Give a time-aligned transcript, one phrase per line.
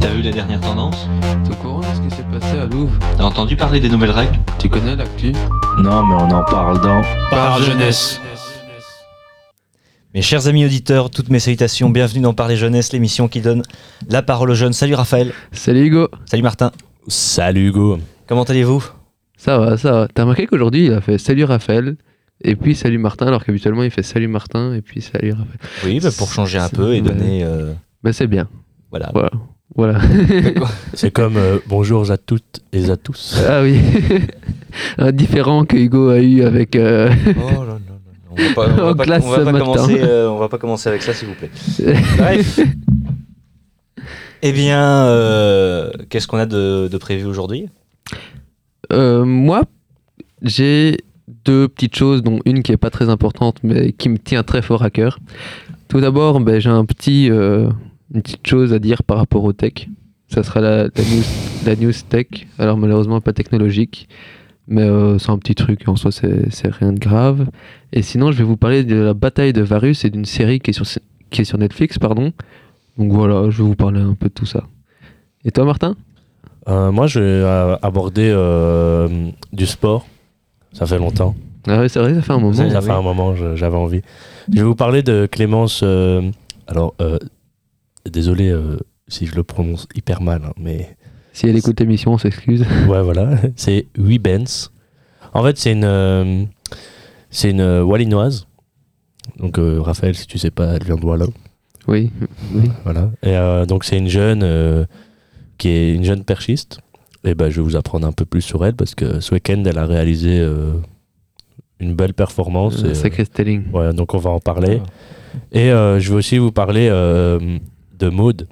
[0.00, 1.08] T'as vu la dernière tendance
[1.44, 4.10] T'es au courant de ce qui s'est passé à Louvre T'as entendu parler des nouvelles
[4.10, 5.32] règles Tu connais l'actu
[5.78, 8.20] Non, mais on en parle dans Par jeunesse.
[10.14, 13.62] Mes chers amis auditeurs, toutes mes salutations, bienvenue dans Parler Jeunesse, l'émission qui donne
[14.08, 14.72] la parole aux jeunes.
[14.72, 16.72] Salut Raphaël, Salut Hugo salut Martin,
[17.08, 17.98] Salut Hugo.
[18.26, 18.84] comment allez-vous?
[19.36, 20.08] Ça va, ça va.
[20.12, 21.96] T'as remarqué qu'aujourd'hui il a fait Salut Raphaël
[22.42, 25.58] et puis Salut Martin alors qu'habituellement il fait Salut Martin et puis Salut Raphaël.
[25.84, 27.44] Oui, bah, pour changer un peu et donner...
[27.44, 27.72] euh,
[28.02, 28.48] Mais c'est bien.
[28.90, 29.10] voilà.
[29.12, 29.30] Voilà.
[29.74, 30.00] Voilà.
[30.94, 33.40] C'est comme euh, bonjour à toutes et à tous.
[33.48, 33.78] ah oui.
[34.98, 36.74] Un différent que Hugo a eu avec.
[36.76, 37.78] euh, Oh là là là là.
[38.30, 39.64] On va pas, on va pas- classe on va ce pas matin.
[39.64, 41.50] commencer, euh, on va pas commencer avec ça, s'il vous plaît.
[42.18, 42.60] Bref.
[44.42, 47.68] Eh bien, euh, qu'est-ce qu'on a de, de prévu aujourd'hui?
[48.92, 49.62] Euh, moi,
[50.42, 50.96] j'ai
[51.44, 54.62] deux petites choses, dont une qui est pas très importante, mais qui me tient très
[54.62, 55.18] fort à cœur.
[55.88, 57.68] Tout d'abord, ben, j'ai un petit, euh,
[58.14, 59.88] une petite chose à dire par rapport au tech.
[60.28, 61.24] Ça sera la, la news,
[61.64, 62.26] la news tech.
[62.58, 64.08] Alors malheureusement pas technologique,
[64.66, 65.88] mais euh, c'est un petit truc.
[65.88, 67.46] En soi, c'est rien de grave.
[67.92, 70.70] Et sinon, je vais vous parler de la bataille de Varus et d'une série qui
[70.70, 70.86] est sur
[71.30, 72.32] qui est sur Netflix, pardon.
[72.98, 74.64] Donc voilà, je vais vous parler un peu de tout ça.
[75.44, 75.96] Et toi, Martin?
[76.68, 79.08] Euh, moi, je vais euh, aborder euh,
[79.52, 80.06] du sport.
[80.72, 81.34] Ça fait longtemps.
[81.66, 82.52] Ah oui, c'est vrai, ça fait un moment.
[82.52, 82.84] ça ça oui.
[82.84, 84.02] fait un moment, j'avais envie.
[84.52, 85.82] Je vais vous parler de Clémence.
[86.66, 86.94] alors,
[88.08, 88.76] désolé euh,
[89.08, 90.96] si je le prononce hyper mal, hein, mais
[91.32, 92.62] Si elle écoute l'émission, on s'excuse.
[92.88, 93.38] ouais, voilà.
[93.56, 94.70] C'est Wibens.
[95.34, 96.44] En fait, c'est une, euh,
[97.30, 98.46] c'est une euh, Wallinoise.
[99.38, 101.32] Donc, euh, Raphaël, si tu sais pas, elle vient de Wallon.
[101.86, 102.10] Oui,
[102.54, 102.70] oui.
[102.84, 103.10] Voilà.
[103.22, 104.84] Et euh, donc c'est une jeune euh,
[105.56, 106.80] qui est une jeune perchiste.
[107.24, 109.62] Et ben je vais vous apprendre un peu plus sur elle parce que ce week-end
[109.64, 110.74] elle a réalisé euh,
[111.80, 112.84] une belle performance.
[112.84, 113.64] Un et, sacré styling.
[113.74, 114.82] euh, ouais, donc on va en parler.
[115.50, 117.58] Et euh, je vais aussi vous parler euh,
[117.98, 118.46] de Maud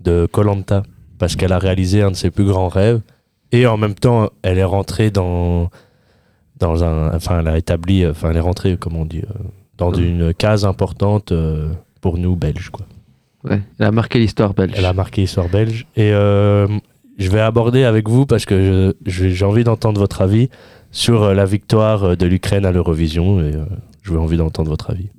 [0.00, 0.82] de Colanta
[1.18, 3.00] parce qu'elle a réalisé un de ses plus grands rêves
[3.52, 5.70] et en même temps elle est rentrée dans
[6.58, 9.32] dans un enfin elle a établi enfin elle est rentrée comment on dit euh,
[9.78, 10.02] dans Ouais.
[10.02, 11.68] une case importante euh,
[12.00, 12.86] pour nous belges quoi.
[13.44, 14.72] Ouais, elle a marqué l'histoire belge.
[14.76, 15.86] Elle a marqué l'histoire belge.
[15.96, 16.66] Et euh,
[17.16, 20.48] je vais aborder avec vous, parce que j'ai envie d'entendre votre avis
[20.90, 23.38] sur la victoire de l'Ukraine à l'Eurovision.
[23.40, 23.64] Et euh,
[24.02, 25.10] je veux envie d'entendre votre avis.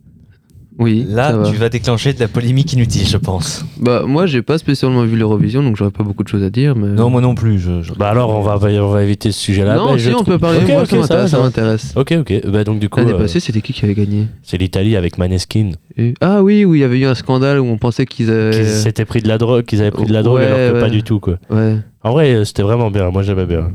[0.80, 1.50] Oui, ça Là, va.
[1.50, 3.66] tu vas déclencher de la polémique inutile, je pense.
[3.80, 6.76] Bah, moi, j'ai pas spécialement vu l'Eurovision, donc j'aurais pas beaucoup de choses à dire.
[6.76, 6.90] Mais...
[6.90, 7.58] Non, moi non plus.
[7.58, 9.76] Je, je- Bah alors, on va, on va éviter ce sujet-là.
[9.76, 10.60] non, Bah, si, je on trouve- peut parler.
[10.60, 11.32] Ok, moi, ok, ça m'intéresse.
[11.32, 11.94] va, Ça m'intéresse.
[11.96, 12.48] Ok, ok.
[12.52, 15.18] Bah, donc, du coup, L'année euh, passée, c'était qui qui avait gagné c'est l'Italie avec
[15.18, 15.72] Maneskin.
[15.98, 18.52] Et- Ah oui, oui, il y avait eu un scandale où on pensait qu'ils avaient.
[18.52, 20.74] Qu'ils s'étaient pris de la drogue, qu'ils avaient pris de la drogue, Ouais, alors que
[20.76, 20.80] ouais.
[20.80, 21.38] pas du tout, quoi.
[21.50, 23.10] Ouais, En vrai, euh, c'était vraiment bien.
[23.10, 23.72] Moi, j'aimais bien.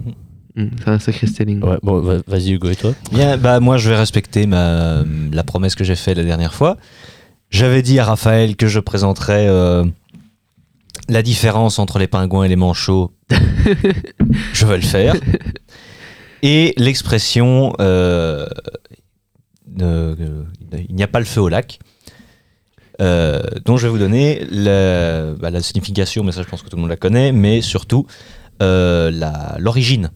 [0.56, 1.62] Hum, c'est un sacré styling.
[1.62, 2.92] Ouais, bon, va- vas-y, Hugo, et toi?
[3.12, 5.02] Bien, bah moi je vais respecter ma,
[5.32, 6.76] la promesse que j'ai faite la dernière fois.
[7.50, 9.84] J'avais dit à Raphaël que je présenterais euh,
[11.08, 13.12] la différence entre les pingouins et les manchots.
[14.52, 15.14] je vais le faire.
[16.42, 18.46] Et l'expression euh,
[19.80, 20.14] euh,
[20.88, 21.78] il n'y a pas le feu au lac.
[23.00, 26.68] euh, dont je vais vous donner la, bah, la signification, mais ça je pense que
[26.68, 28.06] tout le monde la connaît, mais surtout
[28.62, 30.10] euh, la- l'origine.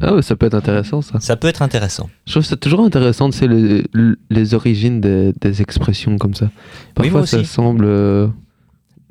[0.00, 1.20] Ah ça peut être intéressant, ça.
[1.20, 2.10] Ça peut être intéressant.
[2.26, 3.84] Je trouve ça toujours intéressant de savoir les,
[4.30, 6.50] les origines des, des expressions comme ça.
[6.94, 7.84] Parfois, ça semble.
[7.86, 8.26] euh,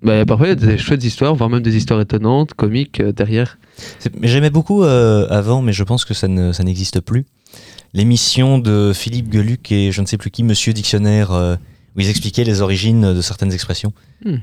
[0.01, 3.13] Bah, parfois, il y a des chouettes histoires, voire même des histoires étonnantes, comiques euh,
[3.13, 3.57] derrière.
[3.99, 7.25] C'est- mais J'aimais beaucoup euh, avant, mais je pense que ça ne- ça n'existe plus.
[7.93, 11.55] L'émission de Philippe Geluc et je ne sais plus qui, Monsieur Dictionnaire, euh,
[11.95, 13.93] où ils expliquaient les origines de certaines expressions.
[14.25, 14.37] Hmm.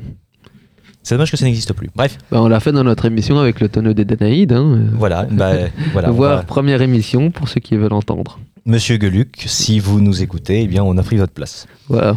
[1.03, 1.89] C'est dommage que ça n'existe plus.
[1.97, 4.53] Bref, Bah, on l'a fait dans notre émission avec le tonneau des Danaïdes.
[4.53, 4.81] Hein.
[4.95, 5.25] voilà.
[5.25, 5.53] bah,
[5.93, 8.39] voilà voir va- première émission pour ceux qui veulent entendre.
[8.67, 11.67] Monsieur Geluc, si vous nous écoutez, eh bien, on a pris votre place.
[11.89, 12.17] Voilà.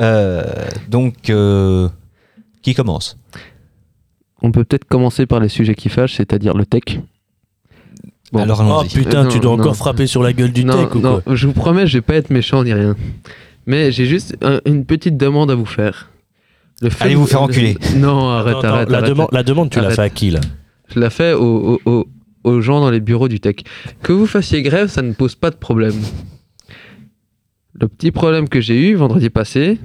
[0.00, 0.42] Euh,
[0.88, 1.88] donc, euh,
[2.62, 3.16] qui commence?
[4.42, 6.98] On peut peut-être commencer par les sujets qui fâchent, c'est-à-dire le tech.
[8.32, 8.40] Bon.
[8.42, 9.60] Alors, Oh putain, Euh, tu dois non.
[9.62, 11.34] encore frapper sur la gueule du non, tech ou non, quoi?
[11.34, 12.94] je vous promets, je vais pas être méchant ni rien.
[13.66, 16.10] Mais j'ai juste un- une petite demande à vous faire.
[16.82, 17.76] Le fait Allez vous faire enculer.
[17.96, 18.90] Non, arrête, Attends, arrête.
[18.90, 19.10] la, arrête.
[19.10, 20.40] demande, la demande, tu l'as fait à qui là
[20.92, 23.56] Je la fais aux, aux- gens dans les bureaux du tech.
[24.02, 25.94] Que vous fassiez grève, ça ne pose pas de problème.
[27.74, 29.78] Le petit problème que j'ai eu vendredi passé,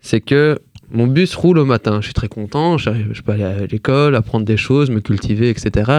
[0.00, 0.58] c'est que
[0.90, 1.98] mon bus roule au matin.
[2.00, 2.90] Je suis très content, je
[3.22, 5.90] peux aller à l'école, apprendre des choses, me cultiver, etc.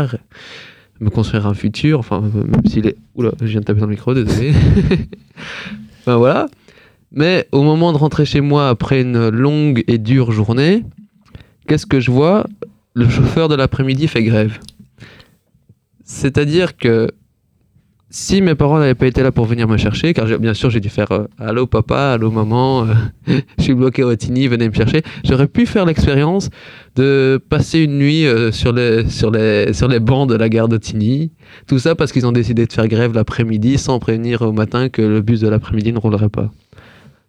[0.99, 2.95] Me construire un futur, enfin, même s'il est...
[3.15, 4.53] Oula, je viens de taper dans le micro, désolé.
[6.05, 6.47] ben voilà.
[7.11, 10.83] Mais au moment de rentrer chez moi après une longue et dure journée,
[11.67, 12.45] qu'est-ce que je vois?
[12.93, 14.59] Le chauffeur de l'après-midi fait grève.
[16.03, 17.09] C'est-à-dire que
[18.17, 20.79] si mes parents n'avaient pas été là pour venir me chercher, car bien sûr j'ai
[20.79, 22.93] dû faire euh, Allô papa, allô maman, euh,
[23.57, 26.49] je suis bloqué au Tigny, venez me chercher, j'aurais pu faire l'expérience
[26.95, 30.69] de passer une nuit euh, sur, les, sur, les, sur les bancs de la gare
[30.69, 31.33] de Tigny.
[31.67, 35.01] Tout ça parce qu'ils ont décidé de faire grève l'après-midi sans prévenir au matin que
[35.01, 36.51] le bus de l'après-midi ne roulerait pas.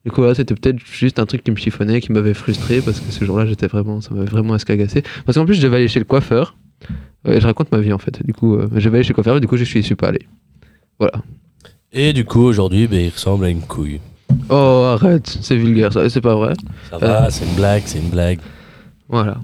[0.07, 3.01] Du coup, voilà, c'était peut-être juste un truc qui me chiffonnait, qui m'avait frustré parce
[3.01, 5.03] que ce jour-là, j'étais vraiment, ça m'avait vraiment escagacé.
[5.27, 6.57] Parce qu'en plus, je devais aller chez le coiffeur.
[7.27, 8.25] Ouais, je raconte ma vie en fait.
[8.25, 9.87] Du coup, euh, je devais aller chez le coiffeur et du coup, je suis, je
[9.87, 10.21] suis pas allé.
[11.01, 11.23] Voilà.
[11.93, 14.01] Et du coup, aujourd'hui, ben, il ressemble à une couille.
[14.49, 14.55] Oh,
[14.95, 16.53] arrête, c'est vulgaire ça, c'est pas vrai.
[16.89, 18.39] Ça va, c'est une blague, c'est une blague.
[19.09, 19.39] Voilà.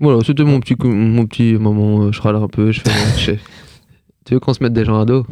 [0.00, 3.18] Voilà, c'était mon petit, mon petit moment, euh, je râle un peu, je fais, mon-
[3.18, 3.38] je fais-
[4.24, 5.26] Tu veux qu'on se mette des gens à dos?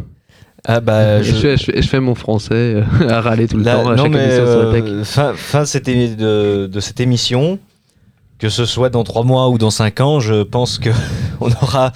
[0.64, 1.32] Ah bah, je...
[1.32, 3.97] fais, je, fais, je fais mon français euh, à râler tout le Là, temps à
[3.97, 4.82] non, chaque mais émission sur la tech.
[4.87, 7.59] euh, fin, fin cette é- de, de cette émission,
[8.38, 10.91] que ce soit dans trois mois ou dans cinq ans, je pense que
[11.41, 11.93] on aura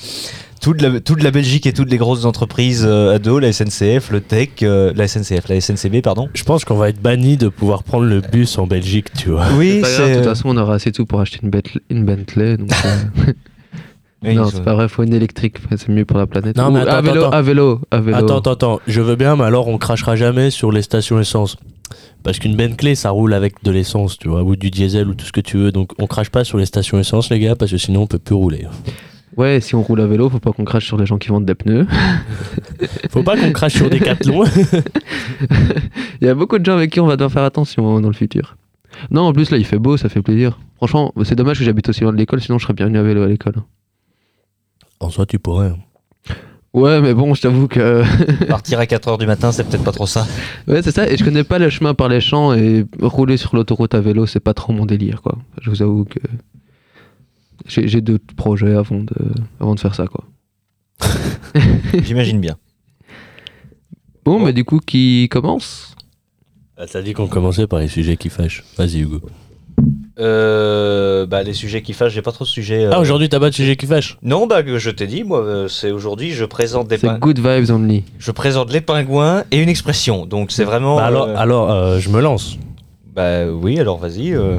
[0.60, 4.10] toute la, toute la Belgique et toutes les grosses entreprises euh, à dos, la SNCF,
[4.10, 6.28] le Tech, euh, la SNCF, la SNCB, pardon.
[6.34, 9.46] Je pense qu'on va être banni de pouvoir prendre le bus en Belgique, tu vois.
[9.56, 12.04] Oui, Pas grave, de toute façon, on aura assez tout pour acheter une, Bentley- une
[12.04, 12.56] Bentley.
[12.56, 13.32] Donc, euh,
[14.22, 16.56] Non, c'est pas vrai, faut une électrique, c'est mieux pour la planète.
[16.56, 17.30] Non, mais attends, à vélo, attends.
[17.30, 18.16] à vélo, à vélo.
[18.16, 18.80] Attends, attends, attends.
[18.86, 21.56] Je veux bien, mais alors on crachera jamais sur les stations essence.
[22.22, 25.26] Parce qu'une Bentley, ça roule avec de l'essence, tu vois, ou du diesel ou tout
[25.26, 25.70] ce que tu veux.
[25.70, 28.18] Donc on crache pas sur les stations essence, les gars, parce que sinon on peut
[28.18, 28.66] plus rouler.
[29.36, 31.44] Ouais, si on roule à vélo, faut pas qu'on crache sur les gens qui vendent
[31.44, 31.86] des pneus.
[33.10, 34.44] Faut pas qu'on crache sur des Decathlon.
[36.22, 38.08] Il y a beaucoup de gens avec qui on va devoir faire attention hein, dans
[38.08, 38.56] le futur.
[39.10, 40.58] Non, en plus là, il fait beau, ça fait plaisir.
[40.76, 43.02] Franchement, c'est dommage que j'habite aussi loin de l'école, sinon je serais bien venu à
[43.02, 43.56] vélo à l'école.
[45.00, 45.68] En soi, tu pourrais.
[45.68, 45.78] hein.
[46.72, 48.02] Ouais, mais bon, je t'avoue que.
[48.48, 50.26] Partir à 4h du matin, c'est peut-être pas trop ça.
[50.68, 53.56] ouais, c'est ça, et je connais pas le chemin par les champs, et rouler sur
[53.56, 55.38] l'autoroute à vélo, c'est pas trop mon délire, quoi.
[55.62, 56.18] Je vous avoue que.
[57.66, 59.14] J'ai d'autres projets avant de,
[59.58, 60.24] avant de faire ça, quoi.
[62.02, 62.56] J'imagine bien.
[64.24, 65.96] Bon, mais du coup, qui commence?
[66.76, 68.62] Ah, T'as dit qu'on commençait par les sujets qui fâchent.
[68.76, 69.20] Vas-y, Hugo.
[70.18, 72.86] Euh, bah, les sujets qui fâchent, j'ai pas trop de sujets.
[72.86, 75.40] euh, Ah, aujourd'hui, t'as pas de sujet qui fâche Non, bah, je t'ai dit, moi,
[75.40, 77.18] euh, c'est aujourd'hui, je présente des C'est pingouins.
[77.18, 78.04] good vibes only.
[78.18, 80.24] Je présente les pingouins et une expression.
[80.24, 80.96] Donc, c'est vraiment.
[80.96, 82.56] Bah, alors, euh, alors euh, je me lance.
[83.14, 84.32] Bah, oui, alors vas-y.
[84.32, 84.58] euh.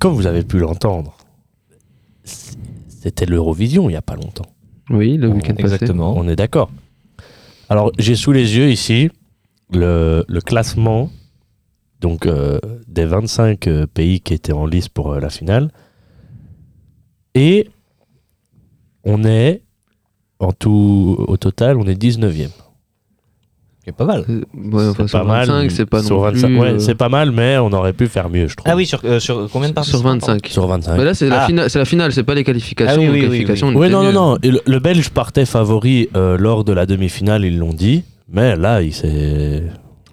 [0.00, 1.16] Comme vous avez pu l'entendre,
[2.24, 4.46] c'était l'Eurovision il y a pas longtemps.
[4.90, 5.74] Oui, le week-end passé.
[5.74, 6.14] Exactement.
[6.16, 6.70] On est d'accord.
[7.68, 9.10] Alors, j'ai sous les yeux ici
[9.72, 11.10] le, le classement
[12.00, 12.58] donc, euh,
[12.88, 15.70] des 25 euh, pays qui étaient en lice pour euh, la finale.
[17.34, 17.68] Et
[19.04, 19.62] on est,
[20.38, 22.48] en tout, au total, on est 19e.
[23.84, 24.24] C'est pas mal.
[24.28, 25.46] Euh, Ouais, enfin, C'est sur pas mal.
[25.46, 26.58] 25, c'est pas sur non 25 plus.
[26.58, 28.68] ouais, euh, c'est pas mal, mais on aurait pu faire mieux, je trouve.
[28.70, 30.44] Ah oui, sur, euh, sur combien de parties sur 25.
[30.48, 30.96] Sur 25.
[30.98, 31.46] Mais là, c'est la, Ah.
[31.46, 32.96] finale, c'est la finale, c'est pas les qualifications.
[32.96, 33.88] Ah oui, oui, les oui, qualifications, oui.
[33.88, 34.38] non, non, non.
[34.42, 38.02] Le, le Belge partait favori euh, lors de la demi-finale, ils l'ont dit.
[38.28, 39.62] Mais là, il s'est.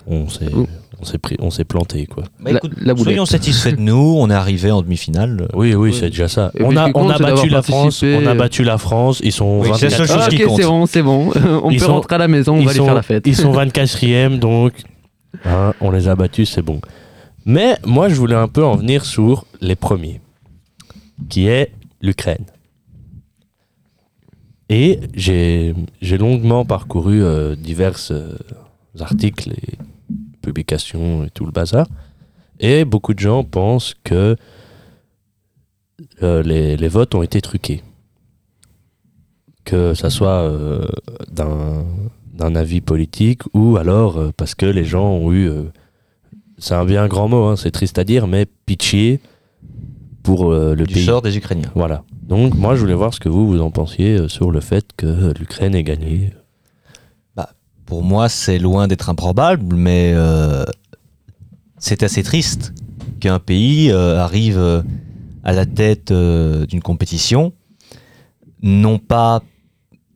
[0.06, 0.54] On s'est.
[0.54, 0.68] Ouh.
[1.04, 2.24] On s'est pris, on s'est planté quoi.
[2.40, 4.16] Bah, écoute, la soyons satisfaits de nous.
[4.18, 5.50] On est arrivé en demi-finale.
[5.54, 5.98] Oui, oui, Oui.
[6.00, 6.50] c'est déjà ça.
[6.58, 8.04] Et On a, on compte, a c'est battu la France.
[8.04, 9.20] On a battu la France.
[9.22, 10.58] Ils sont Oui, c'est la 24 seule chose Ah, qui ok, compte.
[10.62, 11.32] c'est bon, c'est bon.
[11.66, 13.02] on Ils peut sont- rentrer à la maison, on ils va aller sont, faire la
[13.02, 13.28] fête.
[13.28, 14.72] Ils sont 24e, donc
[15.44, 16.80] hein, on les a battus, c'est bon.
[17.46, 20.22] Mais moi, je voulais un peu en venir sur les premiers,
[21.28, 22.46] qui est l'Ukraine.
[24.70, 28.38] Et j'ai j'ai longuement parcouru euh, divers euh,
[29.02, 29.73] articles et
[30.44, 31.88] publications et tout le bazar.
[32.60, 34.36] Et beaucoup de gens pensent que
[36.22, 37.82] euh, les, les votes ont été truqués.
[39.66, 40.86] Que ça soit euh,
[41.30, 45.64] d'un avis politique ou alors euh, parce que les gens ont eu, euh,
[46.58, 49.20] c'est un bien grand mot, hein, c'est triste à dire, mais pitié
[50.22, 51.04] pour le Du pays.
[51.06, 51.72] sort des Ukrainiens.
[51.76, 52.04] Voilà.
[52.22, 55.34] Donc moi je voulais voir ce que vous vous en pensiez sur le fait que
[55.38, 56.32] l'Ukraine ait gagné.
[57.86, 60.66] Pour moi, c'est loin d'être improbable, mais euh,
[61.78, 62.74] c'est assez triste
[63.20, 64.82] qu'un pays euh, arrive euh,
[65.44, 67.52] à la tête d'une compétition,
[68.62, 69.42] non pas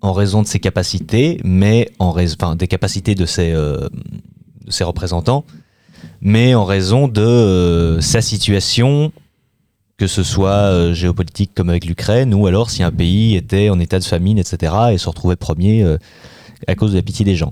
[0.01, 3.53] en raison de ses capacités, mais en raison, des capacités de ses,
[4.81, 5.43] représentants,
[6.21, 9.11] mais en raison de sa situation,
[9.97, 13.99] que ce soit géopolitique comme avec l'Ukraine, ou alors si un pays était en état
[13.99, 15.97] de famine, etc., et se retrouvait premier
[16.65, 17.51] à cause de la pitié des gens.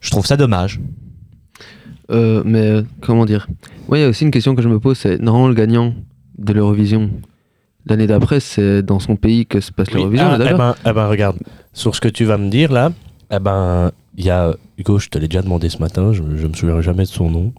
[0.00, 0.80] Je trouve ça dommage.
[2.10, 3.46] Euh, mais euh, comment dire?
[3.88, 5.94] Moi, il y a aussi une question que je me pose c'est normalement le gagnant
[6.38, 7.10] de l'Eurovision
[7.86, 10.92] l'année d'après, c'est dans son pays que se passe l'Eurovision, on ah, eh ben, eh
[10.92, 11.36] ben, regarde,
[11.72, 12.92] sur ce que tu vas me dire là,
[13.30, 16.46] eh ben, il y a Hugo, je te l'ai déjà demandé ce matin, je, je
[16.46, 17.52] me souviens jamais de son nom.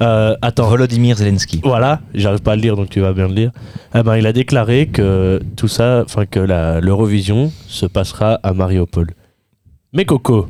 [0.00, 1.60] Euh, attends, Volodymyr Zelensky.
[1.62, 3.52] Voilà, j'arrive pas à le lire, donc tu vas bien le lire.
[3.94, 6.40] Eh ben, il a déclaré que tout ça, enfin que
[6.80, 9.08] l'Eurovision se passera à Mariupol.
[9.92, 10.46] Mais Coco,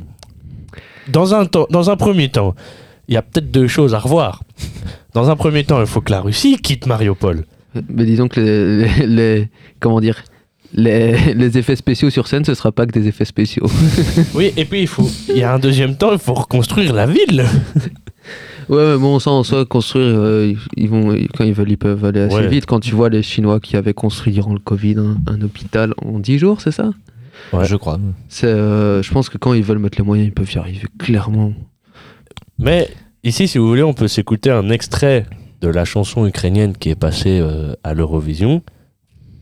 [1.08, 2.54] dans un, temps, dans un premier temps,
[3.08, 4.42] il y a peut-être deux choses à revoir.
[5.14, 7.44] Dans un premier temps, il faut que la Russie quitte Mariupol.
[7.88, 9.48] Mais disons que les, les- les-
[9.80, 10.22] comment dire,
[10.74, 13.66] les, les effets spéciaux sur scène, ce sera pas que des effets spéciaux.
[14.34, 17.06] Oui, et puis il faut, il y a un deuxième temps, il faut reconstruire la
[17.06, 17.44] ville.
[18.68, 22.04] Ouais, mais bon, ça en soi, construire, euh, ils- vont, quand ils veulent, ils peuvent
[22.04, 22.46] aller assez Ouais.
[22.46, 22.66] vite.
[22.66, 26.20] Quand tu vois les Chinois qui avaient construit durant le Covid un, un hôpital en
[26.20, 26.90] 10 jours, c'est ça?
[27.52, 27.64] Ouais.
[27.64, 27.98] Je crois.
[28.28, 30.86] c'est, euh, Je pense que quand ils veulent mettre les moyens, ils peuvent y arriver,
[30.98, 31.52] clairement.
[32.58, 32.88] Mais
[33.24, 35.26] ici, si vous voulez, on peut s'écouter un extrait
[35.60, 38.62] de la chanson ukrainienne qui est passée euh, à l'Eurovision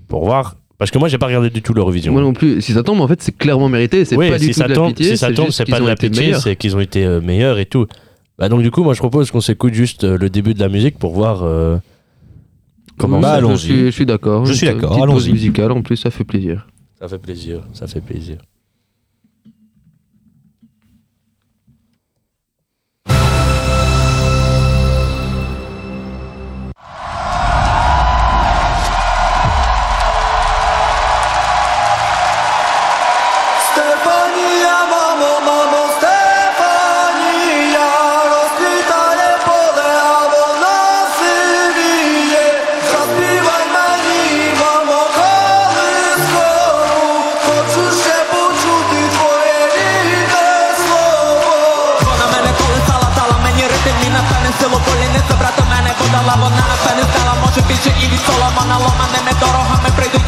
[0.08, 0.56] pour voir.
[0.78, 2.12] Parce que moi, j'ai pas regardé du tout l'Eurovision.
[2.12, 4.04] Moi non plus, si ça tombe, en fait, c'est clairement mérité.
[4.04, 5.10] C'est Oui, pas du si tout ça de la tombe, pitié.
[5.10, 6.40] si ça tombe, c'est pas de la pitié, meilleurs.
[6.40, 7.86] c'est qu'ils ont été euh, meilleurs et tout.
[8.38, 10.68] Bah donc du coup, moi je propose qu'on s'écoute juste euh, le début de la
[10.68, 11.78] musique pour voir euh,
[12.96, 13.58] comment Bah, allons-y.
[13.58, 14.46] suis, je suis d'accord.
[14.46, 15.32] Je suis d'accord, petite pause allons-y.
[15.32, 16.68] musicale, en plus, ça fait plaisir.
[16.98, 18.38] Ça fait plaisir, ça fait plaisir.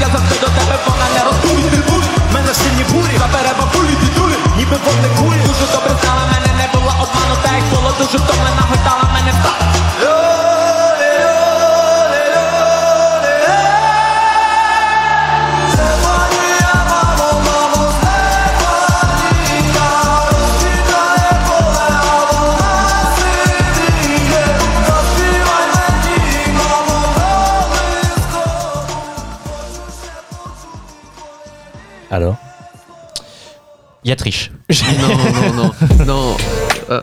[0.00, 5.09] Я завжди до тебе, вона не розбудить Мене сильні бурі, забере бабулі, дідулі, ніби вони
[5.19, 10.60] кулі Дуже добре знала мене, не була обманута, як було дуже втомлена, гойдала мене в
[34.04, 34.50] Il y a triche.
[34.71, 35.09] non,
[35.54, 36.37] non, non, non.
[36.88, 37.02] Ah,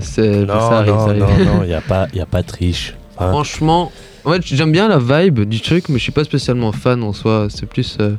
[0.00, 1.22] c'est, Non, ça arrive, non, ça arrive.
[1.22, 2.94] non, non, il n'y a, pas- y a pas triche.
[3.18, 3.28] Hein.
[3.30, 3.90] Franchement,
[4.24, 7.12] en fait, j'aime bien la vibe du truc, mais je suis pas spécialement fan en
[7.12, 7.46] soi.
[7.48, 8.16] C'est plus, euh, tu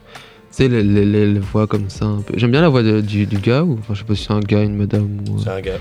[0.51, 2.06] sais, les, les, les- les voix comme ça.
[2.06, 2.34] un peu.
[2.38, 4.34] J'aime bien la voix de- du, du gars, ou enfin, je sais pas si c'est
[4.34, 5.77] un gars, une madame, ou, C'est un gars.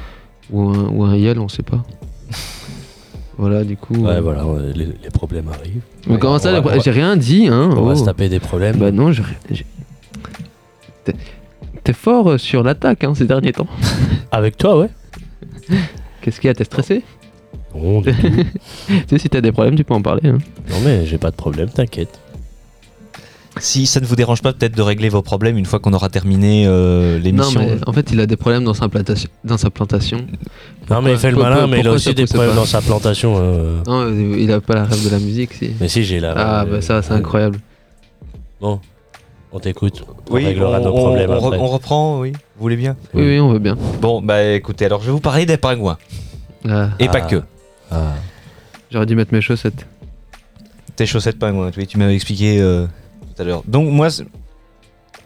[0.51, 1.83] ou un, ou un yel, on sait pas.
[3.39, 3.95] voilà, du coup.
[3.95, 4.43] Ouais, euh, voilà,
[4.75, 5.81] les, les problèmes arrivent.
[6.07, 7.71] Mais comment ça, va- les- on va- j'ai rien dit, hein.
[7.77, 7.97] On va oh.
[7.97, 8.77] se taper des problèmes.
[8.77, 9.65] Bah non, j'ai rien- j'ai-
[11.85, 13.67] T'es- fort euh, sur l'attaque hein, ces derniers temps.
[14.33, 14.91] Avec toi, ouais
[16.23, 17.03] Qu'est-ce qu'il y a T'es stressé
[17.75, 18.27] Non, du tout.
[18.89, 20.29] Tu sais, si t'as des problèmes, tu peux en parler.
[20.29, 20.39] Hein.
[20.71, 22.19] non mais j'ai pas de problème, t'inquiète.
[23.61, 26.09] Si ça ne vous dérange pas peut-être de régler vos problèmes une fois qu'on aura
[26.09, 27.61] terminé euh, Non, l'émission.
[27.61, 29.29] mais en fait, il a des problèmes dans sa plantation.
[29.45, 30.27] Dans sa plantation.
[30.91, 32.51] Non mais il fait le Pourquoi- malin, mais il a pourquoi aussi des pousse problèmes
[32.51, 33.35] pas dans sa plantation.
[33.39, 33.81] euh.
[33.87, 35.71] Non, il a pas la rêve de la musique, si.
[35.81, 36.33] Mais si, j'ai la...
[36.37, 37.61] Ah, bah ça, c'est incroyable.
[38.61, 38.81] Bon,
[39.55, 40.05] on t'écoute.
[40.29, 41.59] On oui, réglera on, nos problèmes on re- après.
[41.59, 42.33] on reprend, oui.
[42.57, 43.77] Vous voulez bien Oui, oui, on veut bien.
[44.01, 45.97] Bon, bah écoutez, alors je vais vous parler des pingouins.
[46.69, 47.27] Ah, Et pas Ah.
[47.27, 47.43] que.
[47.91, 48.13] Ah.
[48.91, 49.87] J'aurais dû mettre mes chaussettes.
[50.97, 52.87] Tes chaussettes pingouins, oui, tu m'avais expliqué euh,
[53.35, 53.63] tout à l'heure.
[53.67, 54.09] Donc moi,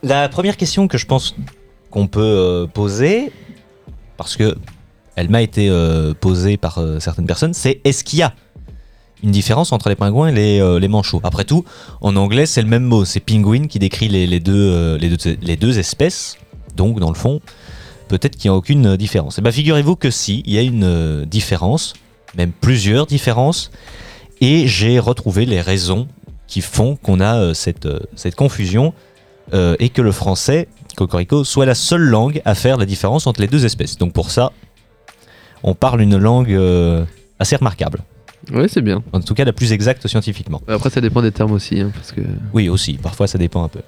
[0.03, 1.35] la première question que je pense
[1.91, 3.33] qu'on peut euh, poser,
[4.17, 4.55] parce que
[5.17, 8.33] elle m'a été euh, posée par euh, certaines personnes, c'est est-ce qu'il y a
[9.23, 11.65] une différence entre les pingouins et les, euh, les manchots Après tout,
[12.01, 15.57] en anglais, c'est le même mot, c'est penguin qui décrit les, les deux, euh, les,
[15.57, 16.37] deux, espèces.
[16.77, 17.41] Donc, dans le fond,
[18.09, 19.39] peut-être qu'il n'y a aucune euh, différence.
[19.39, 21.95] Et bien, figurez-vous que si, il y a une différence,
[22.37, 23.71] même plusieurs différences,
[24.41, 26.07] et j'ai retrouvé les raisons
[26.47, 27.89] qui font qu'on a cette,
[28.37, 28.95] confusion
[29.53, 33.49] et que le français, Cocorico, soit la seule langue à faire la différence entre les
[33.49, 33.99] deux espèces.
[33.99, 34.53] Donc pour ça,
[35.63, 36.57] on parle une langue
[37.39, 38.05] assez remarquable.
[38.53, 39.03] Oui, c'est bien.
[39.13, 40.61] En tout cas, la plus exacte scientifiquement.
[40.69, 42.23] Après, ça dépend des termes aussi, hein, parce que.
[42.53, 43.81] Oui, aussi, parfois ça dépend un peu.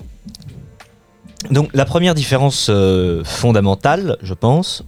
[1.51, 4.85] Donc la première différence euh, fondamentale, je pense,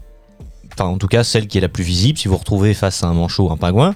[0.72, 3.02] enfin en tout cas celle qui est la plus visible, si vous vous retrouvez face
[3.02, 3.94] à un manchot ou un pingouin,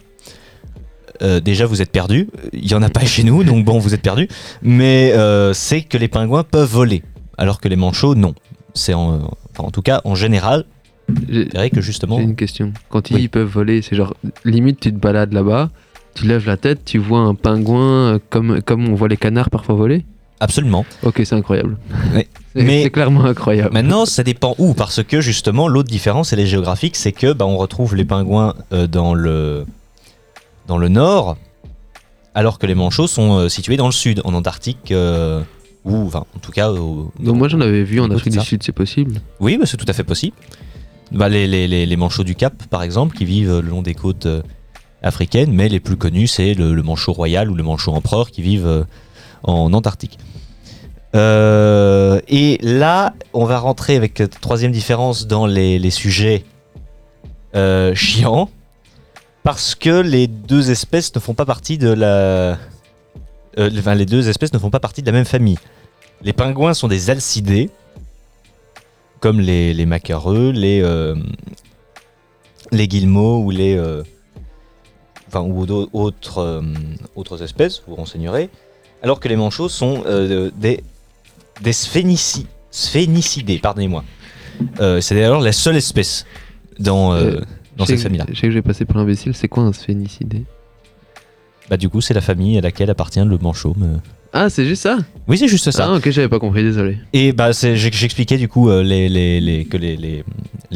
[1.23, 3.93] euh, déjà vous êtes perdu, il y en a pas chez nous, donc bon vous
[3.93, 4.29] êtes perdu,
[4.63, 7.03] mais euh, c'est que les pingouins peuvent voler,
[7.37, 8.35] alors que les manchots non.
[8.73, 10.65] C'est en, enfin, en tout cas en général,
[11.09, 12.73] Vous verrez que justement, j'ai une question.
[12.91, 13.23] Quand Oui.
[13.23, 15.71] ils peuvent voler, c'est genre, limite, tu te balades là-bas,
[16.15, 19.51] tu lèves la tête, tu vois un pingouin euh, comme, comme on voit les canards
[19.51, 20.05] parfois voler?
[20.41, 20.85] absolument.
[21.03, 21.77] Ok, c'est incroyable.
[22.15, 22.23] Oui.
[22.57, 23.75] C'est Mais- c'est clairement incroyable.
[23.75, 27.45] Maintenant, ça dépend où, parce que justement, l'autre différence, elle est géographique, c'est que bah,
[27.45, 29.67] on retrouve les pingouins euh, dans le
[30.67, 31.37] dans le nord,
[32.35, 35.43] alors que les manchots sont euh, situés dans le sud, en Antarctique euh,
[35.85, 36.71] ou enfin, en tout cas.
[36.71, 39.21] au- Donc moi j'en avais vu en Afrique du Sud, c'est possible.
[39.39, 40.35] Oui, bah, c'est tout à fait possible.
[41.17, 44.43] Bah, les, les, manchots du Cap, par exemple, qui vivent le long des côtes euh,
[45.03, 48.67] africaines, mais les plus connus, c'est le, manchot royal ou le manchot empereur qui vivent
[48.67, 48.85] euh,
[49.43, 50.19] en Antarctique.
[51.15, 56.45] Euh, et là, on va rentrer avec troisième différence dans les, sujets
[57.95, 58.51] chiants,
[59.43, 62.59] parce que les deux espèces ne font pas partie de la.
[63.57, 65.59] les deux espèces ne font pas partie de la même famille.
[66.21, 67.71] Les pingouins sont des alcidés,
[69.21, 71.15] comme les, les macareux, les, euh,
[72.73, 73.77] les guillemots ou les.
[73.77, 74.03] euh,
[75.29, 76.63] enfin, ou autres, euh,
[77.15, 78.51] autres espèces, vous renseignerez.
[79.03, 80.05] Alors que les manchots sont
[80.57, 80.83] des,
[81.61, 84.05] des sphénici- sphénicidés, pardonnez-moi.
[84.79, 86.25] C'est d'ailleurs la seule espèce
[86.79, 87.15] dans,
[87.77, 88.25] dans cette famille-là.
[88.31, 90.45] Je sais que j'ai passé pour l'imbécile, c'est quoi un sphénicidé?
[91.71, 93.75] Bah, du coup, c'est la famille à laquelle appartient le manchot.
[93.77, 93.87] mais-
[94.33, 94.99] Ah, c'est juste ça?
[95.29, 95.89] Oui, c'est juste ça.
[95.91, 96.99] Ah, ok, j'avais pas compris, désolé.
[97.13, 100.25] Et bah, j'expliquais du coup euh, les, les- les- que les,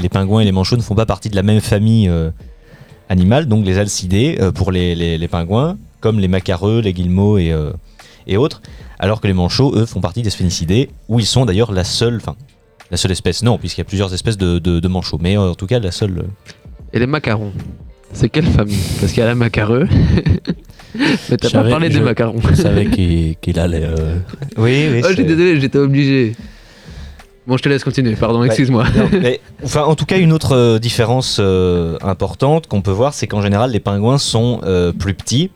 [0.09, 2.30] pingouins et les manchots ne font pas partie de la même famille euh,
[3.09, 7.54] animale, donc les alcidés euh, pour les, pingouins, comme les macareux, les guillemots et,
[8.26, 8.62] et autres,
[8.99, 12.16] alors que les manchots, eux, font partie des sphénicidés, où ils sont d'ailleurs la seule,
[12.16, 12.37] enfin,
[12.90, 15.54] la seule espèce, non, puisqu'il y a plusieurs espèces de, de- de manchots, mais en
[15.54, 16.25] tout cas la seule.
[16.92, 17.52] Et les macarons?
[18.12, 18.79] C'est quelle famille?
[19.00, 19.87] Parce qu'il y a la macareux.
[21.31, 22.40] Mais t'as pas parlé des macarons.
[22.50, 23.83] Je savais qu'il qu'il allait.
[23.85, 24.17] euh,
[24.57, 25.00] Oui, oui.
[25.05, 26.35] Oh, je suis désolé, j'étais obligé.
[27.47, 28.47] Bon, je te laisse continuer, pardon, Ouais.
[28.47, 28.85] excuse-moi.
[28.97, 33.14] Non, mais, enfin, en tout cas, une autre euh, différence euh, importante qu'on peut voir,
[33.14, 35.50] c'est qu'en général, les pingouins sont euh, plus petits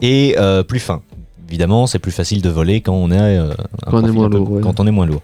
[0.00, 1.02] et euh, plus fins.
[1.48, 3.52] Évidemment, c'est plus facile de voler quand on est, euh,
[3.86, 4.60] un Quand on est moins peu- lourd, ouais.
[4.62, 5.22] Quand on est moins lourd.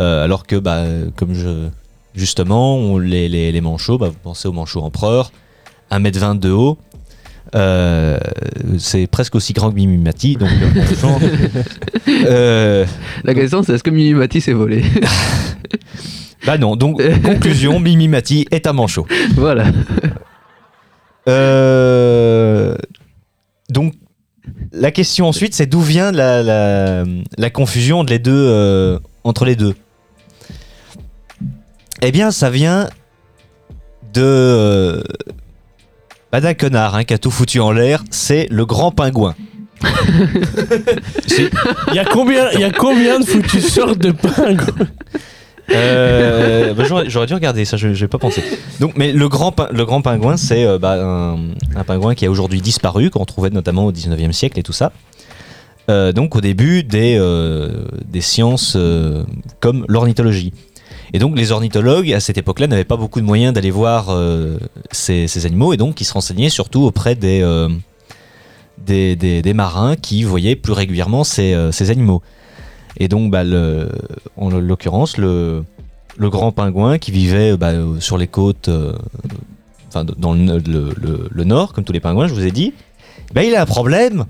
[0.00, 1.68] Euh, alors que, bah, comme je,
[2.14, 5.30] justement, on- les, les, les manchots, bah, vous pensez aux manchots empereurs,
[5.90, 6.78] 1m20 de haut.
[7.54, 8.18] euh,
[8.78, 11.18] c'est presque aussi grand que Mimimati, donc euh,
[12.08, 12.86] euh,
[13.24, 14.82] La question, c'est est-ce que Mimimati s'est volé
[16.46, 16.76] bah non.
[16.76, 19.06] Donc conclusion, Mimimati est un manchot.
[19.36, 19.66] Voilà.
[21.28, 22.76] Euh,
[23.68, 23.94] donc,
[24.72, 27.04] la question ensuite, c'est d'où vient la, la,
[27.36, 29.74] la confusion de les deux, entre les deux?
[32.02, 32.88] Eh bien, ça vient
[34.12, 35.02] de.
[36.36, 39.34] Bah, d'un connard hein, qui a tout foutu en l'air, c'est le grand pingouin.
[41.88, 44.86] Il y a combien, il y a combien de foutues sortes de pingouins
[45.70, 48.42] Euh, bah, j'aurais, j'aurais dû regarder ça, je n'ai pas pensé.
[48.80, 51.38] Donc, mais le grand, le grand pingouin, c'est euh, bah, un,
[51.74, 54.92] un pingouin qui a aujourd'hui disparu, qu'on trouvait notamment au 19e siècle et tout ça.
[55.88, 57.18] Euh, donc au début des,
[58.06, 58.76] des sciences
[59.60, 60.52] comme l'ornithologie.
[61.16, 64.58] Et donc les ornithologues à cette époque-là n'avaient pas beaucoup de moyens d'aller voir euh,
[64.92, 67.70] ces, animaux et donc ils se renseignaient surtout auprès des, euh,
[69.54, 72.20] marins qui voyaient plus régulièrement ces, euh, ces animaux.
[72.98, 73.44] Et donc bah,
[74.36, 75.64] en l'occurrence le,
[76.18, 78.68] grand pingouin qui vivait bah, sur les côtes,
[79.88, 82.74] enfin dans le nord comme tous les pingouins, je vous ai dit,
[83.32, 84.26] bah, il a un problème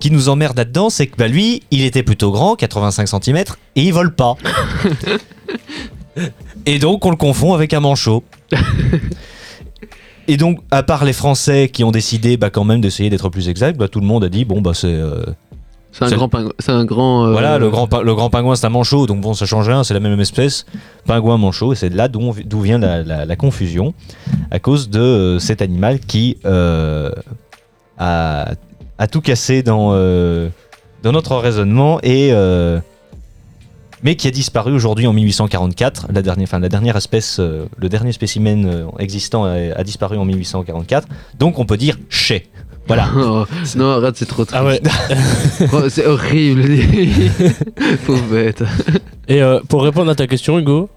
[0.00, 3.82] qui nous emmerde là-dedans, c'est que bah, lui, il était plutôt grand, 85 cm, et
[3.82, 4.36] il vole pas.
[6.66, 8.22] et donc, on le confond avec un manchot.
[10.28, 13.48] et donc, à part les Français qui ont décidé bah, quand même d'essayer d'être plus
[13.48, 14.86] exact, bah, tout le monde a dit bon, bah, c'est.
[14.88, 15.24] euh,
[15.92, 16.52] C'est un grand pingouin.
[16.58, 17.26] C'est un grand.
[17.26, 19.84] euh, voilà, le grand, le grand pingouin, c'est un manchot, donc bon, ça change rien,
[19.84, 20.66] c'est la même espèce.
[21.06, 23.94] Pingouin, manchot, et c'est de là d'où d'où vient la, la- la confusion,
[24.50, 27.10] à cause de euh, cet animal qui euh,
[27.98, 28.52] a,
[28.98, 30.48] a tout cassé dans, euh,
[31.02, 32.78] dans notre raisonnement, et, euh,
[34.02, 36.08] mais qui a disparu aujourd'hui en 1844.
[36.12, 40.16] La dernière, enfin, la dernière espèce, euh, le dernier spécimen euh, existant a, a disparu
[40.18, 41.08] en 1844,
[41.38, 42.48] donc on peut dire chez.
[42.86, 43.08] Voilà.
[43.16, 43.44] Oh,
[43.76, 44.58] non, arrête, c'est trop triste.
[44.58, 44.80] Ah ouais.
[45.72, 46.62] Oh, c'est horrible.
[48.06, 48.62] Pauvre bête.
[49.28, 50.88] Et euh, pour répondre à ta question, Hugo,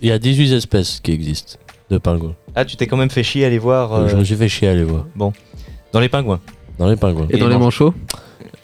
[0.00, 1.58] il y a 18 espèces qui existent
[1.90, 2.34] de pingouins.
[2.54, 4.48] Ah, tu t'es quand même fait chier à aller voir euh, Je me suis fait
[4.48, 5.04] chier à les voir.
[5.92, 6.40] dans les pingouins.
[6.78, 7.26] Dans les pingouins.
[7.30, 7.94] Et, Et dans les manchots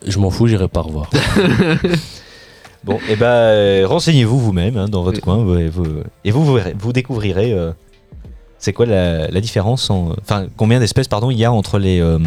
[0.06, 1.10] Je m'en fous, j'irai pas revoir.
[2.82, 5.22] Bon, et ben euh, renseignez-vous vous-même hein, dans votre Oui.
[5.22, 5.84] coin vous- et vous,
[6.24, 7.72] et vous, verrez- vous découvrirez euh,
[8.58, 12.00] c'est quoi la, la différence, en- enfin combien d'espèces pardon il y a entre les,
[12.00, 12.18] euh,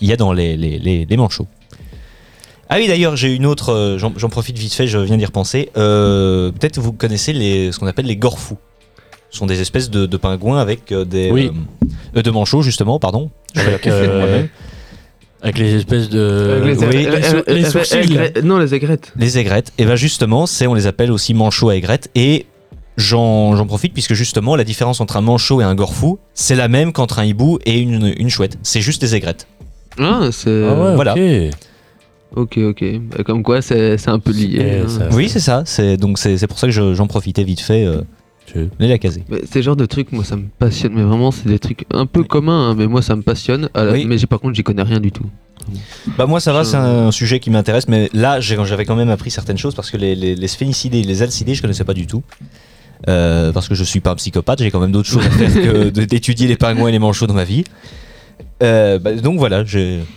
[0.00, 1.46] il y a dans les, les, les, les manchots.
[2.70, 5.26] Ah oui d'ailleurs j'ai une autre, euh, j'en j'en profite vite fait, je viens d'y
[5.26, 5.68] repenser.
[5.76, 8.56] Euh, Peut-être vous connaissez les, ce qu'on appelle les gorfous.
[9.28, 11.50] Ce sont des espèces de, de pingouins avec euh, des Oui.
[12.16, 13.30] euh, de manchots justement, pardon.
[13.54, 14.46] Je vais la Avec, euh.
[15.42, 16.60] Avec les espèces de.
[16.64, 16.74] Oui, les
[17.22, 18.18] sou- euh, les euh, sourcils.
[18.18, 19.12] euh, Non, les aigrettes.
[19.16, 22.46] Les aigrettes, et ben justement, c'est on les appelle aussi manchots à aigrettes et
[22.96, 26.66] j'en j'en profite puisque justement la différence entre un manchot et un gorfou, c'est la
[26.66, 28.58] même qu'entre un hibou et une, une chouette.
[28.62, 29.46] C'est juste des aigrettes.
[30.00, 30.64] Ah, c'est.
[30.68, 31.12] Ah ouais, Voilà.
[31.14, 31.54] ok.
[32.36, 32.84] Ok, ok.
[33.16, 34.82] Bah, comme quoi, c'est c'est un peu lié.
[34.84, 34.88] Hein.
[34.88, 35.62] ça- Oui, c'est ça.
[35.64, 37.84] C'est donc c'est c'est pour ça que je- j'en profitais vite fait.
[37.86, 38.02] Euh,
[38.54, 39.24] De la caser.
[39.50, 40.92] Ces genres de trucs, moi, ça me passionne.
[40.94, 43.68] Mais vraiment, c'est des trucs un peu communs, hein, mais moi, ça me passionne.
[43.76, 44.04] Oui.
[44.06, 45.26] Mais j'ai- par contre, j'y connais rien du tout.
[46.16, 49.10] Bah moi ça va, Je- c'est un sujet qui m'intéresse, mais là j'avais quand même
[49.10, 52.06] appris certaines choses parce que les, les, les sphénicidés, les alcidés, je connaissais pas du
[52.06, 52.22] tout.
[53.08, 55.52] Euh, parce que je suis pas un psychopathe, j'ai quand même d'autres choses à faire
[55.52, 57.64] que d'étudier les pingouins et les manchots dans ma vie.
[58.62, 59.62] Euh, bah, donc voilà,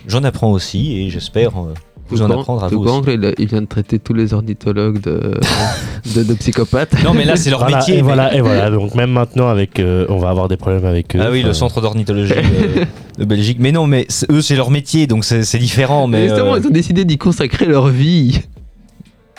[0.06, 1.74] j'en apprends aussi et j'espère euh,
[2.08, 5.00] vous en apprendre à tout vous que il, il vient de traiter tous les ornithologues
[5.00, 5.34] de,
[6.14, 7.02] de, de psychopathes.
[7.04, 7.94] Non mais là c'est leur Voilà, métier.
[7.94, 8.70] Et mais- voilà, et voilà.
[8.70, 11.20] Donc même maintenant, avec, euh, on va avoir des problèmes avec eux.
[11.22, 12.84] Ah oui, le Enfin, centre d'ornithologie de,
[13.18, 13.58] de Belgique.
[13.60, 16.06] Mais non, mais eux c'est leur métier, donc c'est différent.
[16.06, 18.40] Mais, Mais justement, euh, ils ont décidé d'y consacrer leur vie.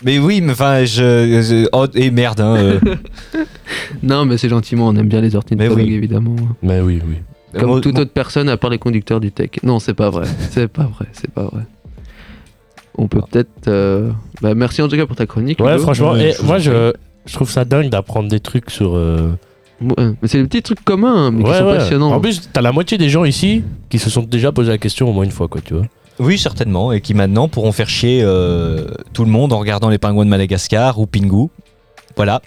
[0.03, 2.41] mais oui, mais enfin, je, je- oh, et merde.
[2.41, 2.79] Hein, euh.
[4.03, 5.93] Non, mais c'est gentiment, on aime bien les ornithologues, Mais oui.
[5.93, 6.35] évidemment.
[6.61, 7.15] Mais oui, oui.
[7.59, 9.49] Comme Moi- toute moi- autre personne à part les conducteurs du tech.
[9.63, 10.25] Non, c'est pas vrai.
[10.49, 11.61] C'est pas vrai, c'est pas vrai.
[12.97, 13.67] On peut peut-être.
[13.67, 15.59] euh, bah, merci en tout cas pour ta chronique.
[15.59, 15.83] Ouais, Ludo.
[15.83, 16.93] franchement, ouais, et je moi je,
[17.25, 18.95] je trouve ça dingue d'apprendre des trucs sur.
[18.95, 19.31] euh,
[19.81, 21.77] Ouais, mais c'est des petits trucs communs, mais qui ouais, sont ouais.
[21.77, 22.11] passionnants.
[22.13, 25.09] En plus, t'as la moitié des gens ici qui se sont déjà posé la question
[25.09, 25.83] au moins une fois, quoi, tu vois.
[26.19, 29.97] Oui, certainement, et qui maintenant pourront faire chier euh, tout le monde en regardant les
[29.97, 31.47] pingouins de Madagascar ou Pingu.
[32.15, 32.41] Voilà.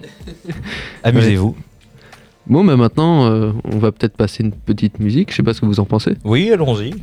[1.02, 1.56] Amusez-vous.
[2.48, 5.30] Bon, mais maintenant, euh, on va peut-être passer une petite musique.
[5.30, 6.14] Je sais pas ce que vous en pensez.
[6.24, 6.94] Oui, allons-y.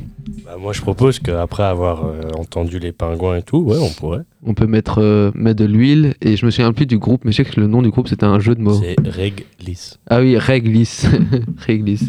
[0.44, 4.24] Bah, moi, je propose qu'après avoir euh, entendu les pingouins et tout, ouais, on pourrait.
[4.44, 7.32] On peut mettre, euh, mettre de l'huile, et je me souviens plus du groupe, mais
[7.32, 8.82] je sais que le nom du groupe c'était un jeu de mots.
[8.82, 9.98] C'est Réglis.
[10.10, 11.04] Ah oui, Réglis.
[11.58, 12.02] Réglis.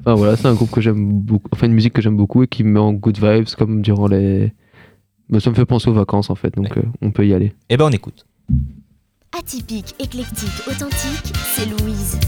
[0.00, 2.48] Enfin voilà, c'est un groupe que j'aime beaucoup, enfin une musique que j'aime beaucoup et
[2.48, 4.52] qui me met en good vibes comme durant les.
[5.28, 6.68] Mais ça me fait penser aux vacances en fait, donc
[7.00, 7.52] on peut y aller.
[7.68, 8.26] Eh ben, on écoute.
[9.38, 12.18] Atypique, éclectique, authentique, c'est Louise.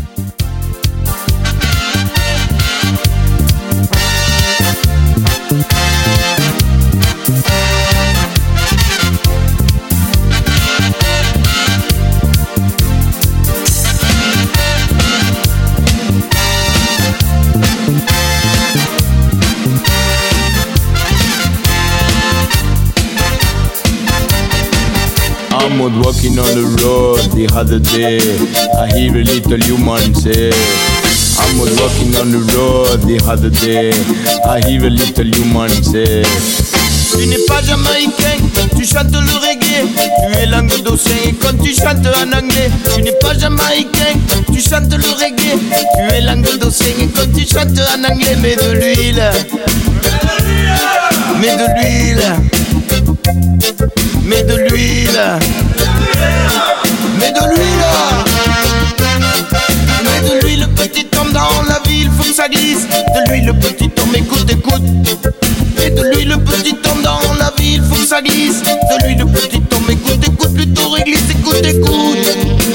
[25.78, 28.18] Walking on the road the other day.
[28.74, 30.50] I hear a little human say.
[31.38, 33.94] I'm out walking on the road the other day.
[34.42, 36.26] I hear a little human say.
[37.14, 38.42] Tu n'es pas jamaïcain,
[38.76, 39.86] tu chantes le reggae.
[39.94, 42.70] Tu es langue d'océan quand tu chantes en anglais.
[42.94, 44.18] Tu n'es pas jamaïcain,
[44.52, 45.58] tu chantes le reggae.
[45.62, 48.36] Tu es langue d'océan quand tu chantes en anglais.
[48.42, 49.22] Mais de l'huile,
[51.40, 52.24] mais de l'huile.
[54.24, 55.20] Mets de l'huile.
[57.18, 57.84] Mets de l'huile.
[60.04, 62.86] Mets de l'huile, petit homme dans la ville, faut que ça glisse.
[62.88, 64.82] De l'huile, petit homme, écoute, écoute.
[65.76, 68.62] Mets de l'huile, petit homme dans la ville, faut que ça glisse.
[68.62, 72.67] De l'huile, petit homme, écoute, écoute Plutôt réglisse, écoute, écoute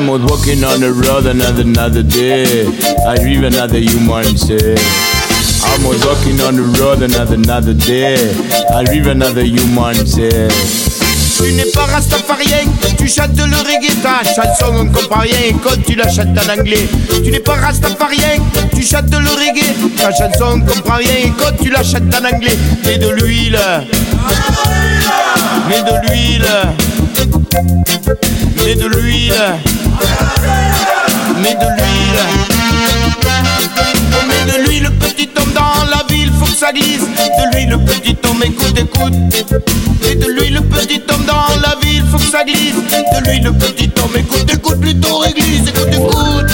[0.00, 2.64] I'm out walking on the road another another day.
[3.04, 4.56] I hear another human say.
[5.60, 8.16] I'm out walking on the road another another day.
[8.72, 10.48] I hear another human say.
[11.36, 12.64] Tu n'es pas rastafarien,
[12.96, 16.88] tu chantes le reggae, ta chanson on comprend rien quand tu la chantes en anglais.
[17.22, 18.40] Tu n'es pas rastafarien,
[18.74, 22.56] tu chantes le reggae, ta chanson on comprend rien quand tu la chantes en anglais.
[22.86, 23.58] Mets de l'huile,
[25.68, 26.48] mets de l'huile,
[28.64, 29.34] mets de l'huile,
[31.42, 32.20] mets de l'huile.
[34.12, 37.00] On de l'huile, petit homme dans la ville, faut que ça glisse.
[37.00, 39.12] De l'huile, petit homme, écoute, écoute.
[40.08, 42.74] Et de l'huile, petit homme dans la ville, faut que ça glisse.
[42.74, 46.50] De l'huile, petit homme, écoute, écoute, plutôt réglisse, écoute, écoute.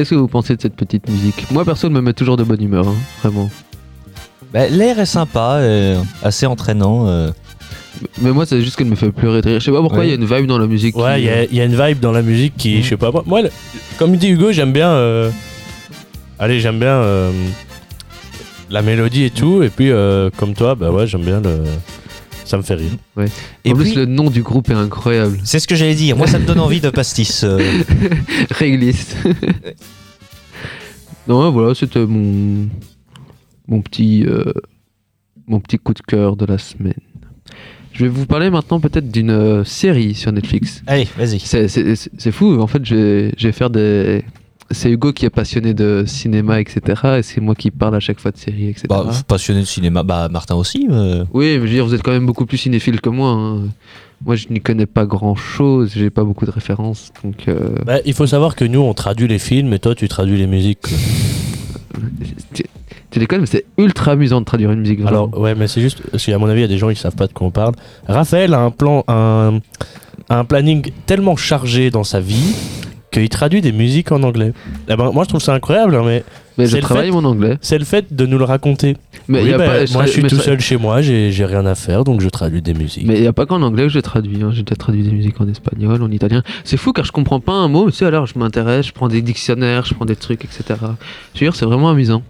[0.00, 1.44] Qu'est-ce que vous pensez de cette petite musique?
[1.50, 3.50] Moi, perso, elle me met toujours de bonne humeur, hein, vraiment.
[4.50, 7.06] Bah, L'air est sympa, euh, assez entraînant.
[7.06, 7.30] euh.
[8.22, 9.60] Mais moi, c'est juste qu'elle me fait pleurer de rire.
[9.60, 10.08] Je sais pas pourquoi, il Ouais.
[10.08, 10.96] y a une vibe dans la musique.
[10.96, 12.82] Ouais, qui- il y, a- il y a une vibe dans la musique qui, Mhm.
[12.82, 13.50] je sais pas, moi- moi, le-
[13.98, 14.88] comme dit Hugo, j'aime bien.
[14.88, 15.30] euh,
[16.38, 17.30] Allez, j'aime bien euh,
[18.70, 21.64] la mélodie et tout, et puis euh, comme toi, bah ouais, j'aime bien le.
[22.50, 22.90] Ça me fait rire.
[23.64, 25.38] Et en plus, puis, le nom du groupe est incroyable.
[25.44, 26.16] c'est ce que j'allais dire.
[26.16, 27.44] Moi, ça me donne envie de pastis.
[27.44, 27.60] euh.
[28.50, 29.14] Réglisse.
[31.28, 32.68] non, voilà, c'était mon
[33.68, 34.52] mon petit euh,
[35.46, 36.94] mon petit coup de cœur de la semaine.
[37.92, 40.82] Je vais vous parler maintenant peut-être d'une euh, série sur Netflix.
[40.88, 41.38] Allez, vas-y.
[41.38, 44.24] C'est- fou, en fait, je vais, je vais faire des.
[44.72, 46.80] C'est Hugo qui est passionné de cinéma, etc.
[47.18, 48.86] Et c'est moi qui parle à chaque fois de séries, etc.
[48.88, 50.02] Bah, passionné de cinéma.
[50.04, 50.86] Bah, Martin aussi.
[50.90, 51.24] euh.
[51.32, 53.30] Oui, mais je veux dire, vous êtes quand même beaucoup plus cinéphile que moi.
[53.30, 53.62] hein.
[54.24, 57.10] Moi, je n'y connais pas grand-chose, j'ai pas beaucoup de références.
[57.24, 60.06] Donc, euh, Bah, il faut savoir que nous, on traduit les films, et toi, tu
[60.08, 60.86] traduis les musiques.
[62.54, 62.64] tu,
[63.10, 65.00] tu déconnes, mais c'est ultra amusant de traduire une musique.
[65.00, 65.24] vraiment.
[65.30, 66.96] Alors, ouais, mais c'est juste, parce qu'à mon avis, il y a des gens qui
[66.96, 67.74] savent pas de quoi on parle.
[68.06, 69.60] Raphaël a un plan, un,
[70.28, 72.54] un planning tellement chargé dans sa vie
[73.10, 74.52] qu'il traduit des musiques en anglais.
[74.88, 76.24] Eh ben, moi, je trouve ça incroyable, hein, mais
[76.58, 77.56] mais je c'est le travaille fait- mon anglais.
[77.62, 78.96] c'est le fait de nous le raconter.
[79.28, 81.30] Mais Oui, il y a bah, pas, moi, je suis tout seul chez moi, j'ai
[81.44, 83.06] rien à faire, donc je traduis des musiques.
[83.06, 84.42] Mais il n'y a pas qu'en anglais que je traduis.
[84.42, 84.50] hein.
[84.52, 86.42] J'ai déjà traduit des musiques en espagnol, en italien.
[86.64, 87.86] C'est fou car je comprends pas un mot.
[87.86, 90.62] Mais tu sais, alors je m'intéresse, je prends des dictionnaires, je prends des trucs, etc.
[91.34, 92.22] Je veux dire, c'est vraiment amusant.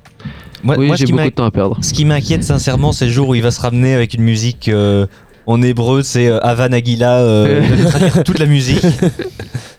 [0.63, 1.79] Moi, oui, moi, ce j'ai qui beaucoup de temps à perdre.
[1.81, 4.69] Ce qui m'inquiète sincèrement, c'est le jour où il va se ramener avec une musique
[4.69, 5.07] euh,
[5.47, 7.63] en hébreu, c'est euh, Havan Aguila, euh,
[8.27, 8.85] toute la musique.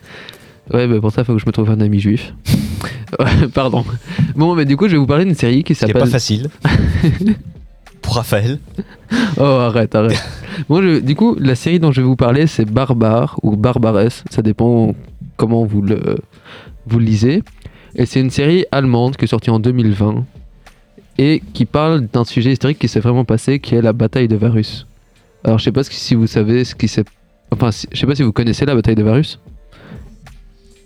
[0.72, 2.34] Ouais, mais pour ça, il faut que je me trouve un ami juif.
[3.54, 3.84] Pardon.
[4.36, 6.02] Bon, mais du coup, je vais vous parler d'une série qui s'appelle.
[6.02, 6.48] pas facile.
[8.02, 8.58] Pour Raphaël.
[9.38, 10.22] Oh, arrête, arrête.
[10.70, 14.10] Je- du coup, la série dont je vais vous parler, c'est Barbare ou Barbares.
[14.30, 14.94] Ça dépend
[15.36, 16.16] comment vous le,
[16.86, 17.42] vous le lisez.
[17.94, 20.24] Et c'est une série allemande qui est sortie en 2020
[21.18, 24.36] et qui parle d'un sujet historique qui s'est vraiment passé, qui est la bataille de
[24.36, 24.86] Varus.
[25.44, 27.04] Alors, je sais pas si vous savez ce qui s'est.
[27.50, 29.38] Enfin, je sais pas si vous connaissez la bataille de Varus.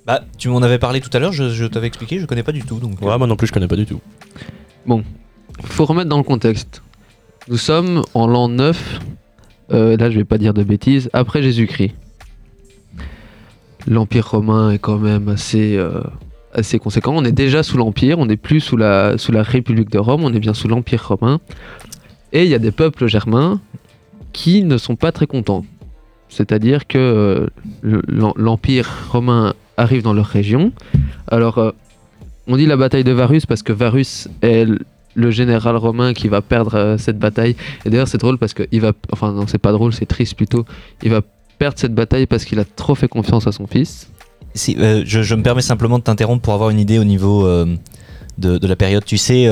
[0.06, 2.52] Bah, tu m'en avais parlé tout à l'heure, je, je t'avais expliqué, je connais pas
[2.52, 2.78] du tout.
[2.78, 4.00] Donc, euh, Ouais, moi non plus, je connais pas du tout.
[5.64, 6.82] faut remettre dans le contexte.
[7.48, 9.00] Nous sommes en l'an 9,
[9.72, 11.94] euh, là je vais pas dire de bêtises, après Jésus-Christ.
[13.88, 16.02] L'Empire romain est quand même assez, euh,
[16.52, 17.12] assez conséquent.
[17.16, 20.24] On est déjà sous l'Empire, on n'est plus sous la, sous la République de Rome,
[20.24, 21.38] on est bien sous l'Empire romain.
[22.32, 23.60] Et il y a des peuples germains
[24.32, 25.64] qui ne sont pas très contents.
[26.28, 27.46] C'est-à-dire que euh,
[27.82, 30.72] le- l'em- l'Empire romain arrive dans leur région.
[31.28, 31.70] Alors, euh,
[32.46, 34.66] on dit la bataille de Varus parce que Varus est
[35.14, 37.56] le général romain qui va perdre euh, cette bataille.
[37.84, 38.92] Et d'ailleurs, c'est drôle parce que il va.
[39.12, 40.64] Enfin, non, c'est pas drôle, c'est triste plutôt.
[41.02, 41.22] Il va
[41.58, 44.08] perdre cette bataille parce qu'il a trop fait confiance à son fils.
[44.54, 47.46] si, euh, je, je me permets simplement de t'interrompre pour avoir une idée au niveau
[47.46, 49.04] de, de la période.
[49.04, 49.48] Tu sais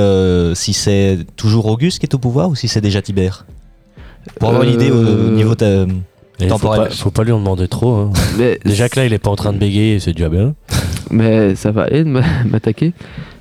[0.55, 3.47] si c'est toujours Auguste qui est au pouvoir ou si c'est déjà Tibère?
[4.41, 5.87] Pour avoir une idée au, au niveau ta-
[6.41, 7.95] Et faut, pas, faut pas lui en demander trop.
[7.95, 8.11] hein.
[8.39, 10.55] Mais Déjà que là, il est pas en train de bégayer, c'est déjà bien.
[11.11, 12.93] mais ça va aller de m'a- m'attaquer.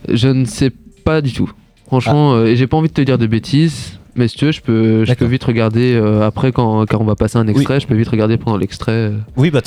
[0.08, 0.72] Je ne sais
[1.04, 1.52] pas du tout.
[1.88, 4.00] Franchement, euh, et j'ai pas envie de te dire de bêtises.
[4.16, 7.04] Mais si tu veux, je peux, je peux vite regarder euh, après quand, quand on
[7.04, 7.80] va passer un extrait.
[7.80, 8.92] Je peux vite regarder pendant l'extrait.
[8.92, 9.18] euh.
[9.38, 9.62] Oui, bah,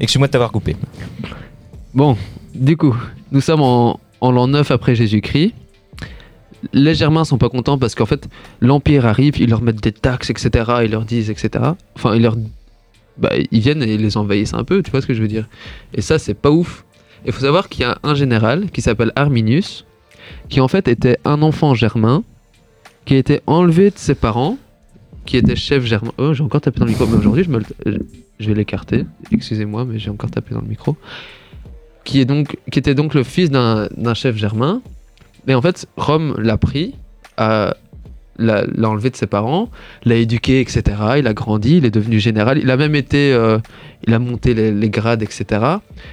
[0.00, 0.74] excuse-moi de t'avoir coupé.
[1.94, 2.16] Bon,
[2.54, 2.96] du coup,
[3.32, 5.54] nous sommes en, en l'an 9 après Jésus-Christ.
[6.72, 8.28] Les Germains sont pas contents parce qu'en fait,
[8.60, 10.72] l'Empire arrive, ils leur mettent des taxes, etc.
[10.84, 11.64] Ils leur disent, etc.
[11.96, 12.36] Enfin, ils leur.
[13.18, 15.28] Bah, ils viennent et ils les envahissent un peu, tu vois ce que je veux
[15.28, 15.46] dire.
[15.94, 16.84] Et ça, c'est pas ouf.
[17.26, 19.84] Il faut savoir qu'il y a un général qui s'appelle Arminius,
[20.48, 22.22] qui en fait était un enfant germain,
[23.04, 24.56] qui a été enlevé de ses parents,
[25.26, 26.12] qui était chef germain.
[26.16, 27.90] Oh, j'ai encore tapé dans le micro, mais aujourd'hui, je,
[28.38, 29.04] je vais l'écarter.
[29.32, 30.96] Excusez-moi, mais j'ai encore tapé dans le micro
[32.04, 34.82] qui, est donc, qui était donc le fils d'un chef germain.
[35.46, 36.94] Mais en fait, Rome l'a pris,
[37.36, 37.74] a-
[38.38, 39.68] l'a enlevé de ses parents,
[40.04, 40.82] l'a éduqué, etc.
[41.18, 42.58] Il a grandi, il est devenu général.
[42.58, 43.32] Il a même été.
[43.32, 43.58] euh,
[44.06, 45.44] il a monté les, grades, etc.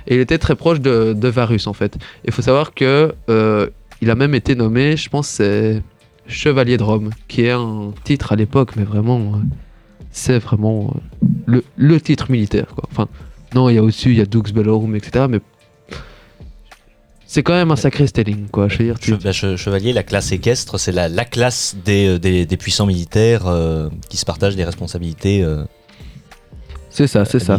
[0.08, 1.98] Et il était très proche de, Varus, en fait.
[2.26, 3.68] Il faut savoir que euh,
[4.02, 5.42] il a même été nommé, je pense,
[6.28, 9.20] Chevalier de Rome, qui est un titre à l'époque, mais vraiment.
[9.36, 9.40] euh,
[10.12, 12.86] c'est vraiment euh, le, le titre militaire, quoi.
[12.92, 13.08] Enfin,
[13.56, 15.26] non, il y a au-dessus, il y a Dux Bellorum, etc.
[15.30, 15.40] Mais
[17.30, 18.68] c'est quand même un sacré stelling, quoi.
[18.70, 22.08] Je veux dire, tu- bah, che- chevalier, la classe équestre, c'est la, la classe des,
[22.08, 25.64] euh, des, des puissants militaires euh, qui se partagent des responsabilités euh,
[26.90, 27.58] c'est ça, c'est ça.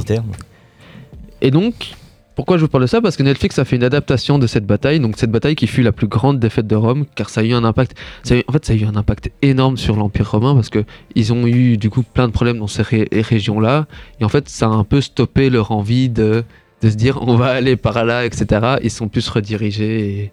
[1.41, 1.93] Et donc,
[2.35, 3.01] pourquoi je vous parle de ça?
[3.01, 5.83] Parce que Netflix a fait une adaptation de cette bataille, donc cette bataille qui fut
[5.83, 7.97] la plus grande défaite de Rome, car ça a eu un impact.
[8.25, 10.71] ça a eu- en fait, ça a eu un impact énorme sur l'Empire romain parce
[10.71, 13.87] que ils ont eu du coup plein de problèmes dans ces ré- régions-là,
[14.21, 16.43] et en fait, ça a un peu stoppé leur envie de
[16.83, 18.77] de se dire on va aller par là, etc.
[18.83, 20.31] Ils sont plus redirigés et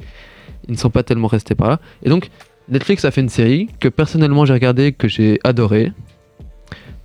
[0.68, 1.80] ils ne sont pas tellement restés par là.
[2.04, 2.30] Et donc,
[2.70, 5.92] Netflix a fait une série que personnellement j'ai regardé, que j'ai adoré.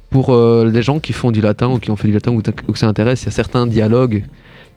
[0.08, 2.38] Pour euh, les gens qui font du latin ou qui ont fait du latin ou,
[2.38, 4.24] ou que ça intéresse, il y a certains dialogues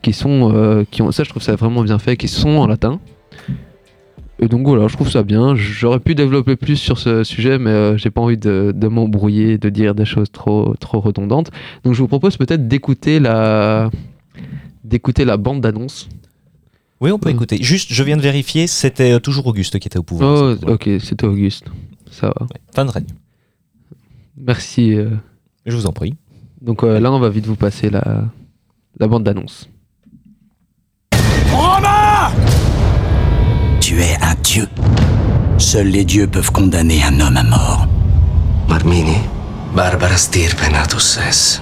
[0.03, 2.67] qui sont, euh, qui ont, ça je trouve ça vraiment bien fait, qui sont en
[2.67, 2.99] latin.
[4.39, 5.55] Et donc voilà, je trouve ça bien.
[5.55, 9.57] J'aurais pu développer plus sur ce sujet, mais euh, j'ai pas envie de, de m'embrouiller,
[9.57, 11.49] de dire des choses trop, trop redondantes.
[11.83, 13.89] Donc je vous propose peut-être d'écouter la,
[14.83, 16.09] d'écouter la bande d'annonce.
[17.01, 17.33] Oui, on peut Euh.
[17.33, 17.57] écouter.
[17.61, 20.55] Juste, je viens de vérifier, c'était euh, toujours Auguste qui était au pouvoir.
[20.63, 21.65] Oh, ok, c'était Auguste.
[22.11, 22.43] Ça va.
[22.43, 22.61] Ouais.
[22.73, 23.05] Fin de règne.
[24.37, 24.93] Merci.
[24.93, 25.09] euh.
[25.65, 26.15] Je vous en prie.
[26.61, 28.25] Donc euh, là, on va vite vous passer la,
[28.99, 29.69] la bande d'annonce.
[33.81, 34.67] Tu es un dieu.
[35.57, 37.87] Seuls les dieux peuvent condamner un homme à mort.
[38.69, 39.17] Marmini,
[39.75, 41.61] Barbara stirpe natus es.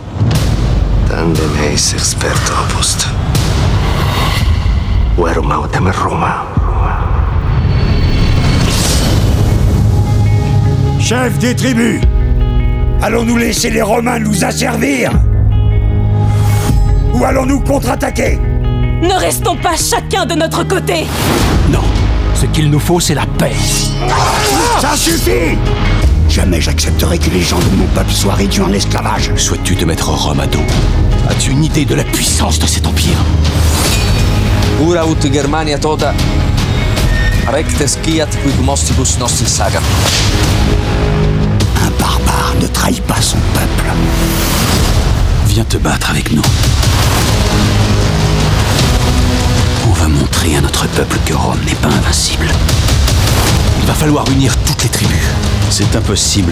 [1.12, 3.10] Tandem eis experto opust.
[5.18, 6.46] Verum autem Roma?
[11.02, 12.00] Chef des tribus,
[13.02, 15.12] allons-nous laisser les Romains nous asservir?
[17.14, 18.40] Ou allons-nous contre-attaquer?
[19.02, 21.08] Ne restons pas chacun de notre côté
[21.70, 21.84] Non,
[22.36, 23.52] ce qu'il nous faut, c'est la paix.
[24.80, 25.58] Ça suffit
[26.30, 29.34] Jamais j'accepterai que les gens de mon peuple soient réduits en esclavage.
[29.36, 30.64] Souhaites-tu te mettre Rome à dos?
[31.32, 33.18] As-tu une idée de la puissance de cet empire?
[34.82, 36.14] Ura ut Germania tota
[37.48, 39.82] recte sciat quid mostibus nostri sagam.
[41.86, 43.94] Un barbare ne trahit pas son peuple.
[45.48, 46.44] Viens te battre avec nous.
[49.88, 52.50] On va montrer à notre peuple que Rome n'est pas invincible.
[53.80, 55.28] Il va falloir unir toutes les tribus.
[55.70, 56.52] C'est impossible.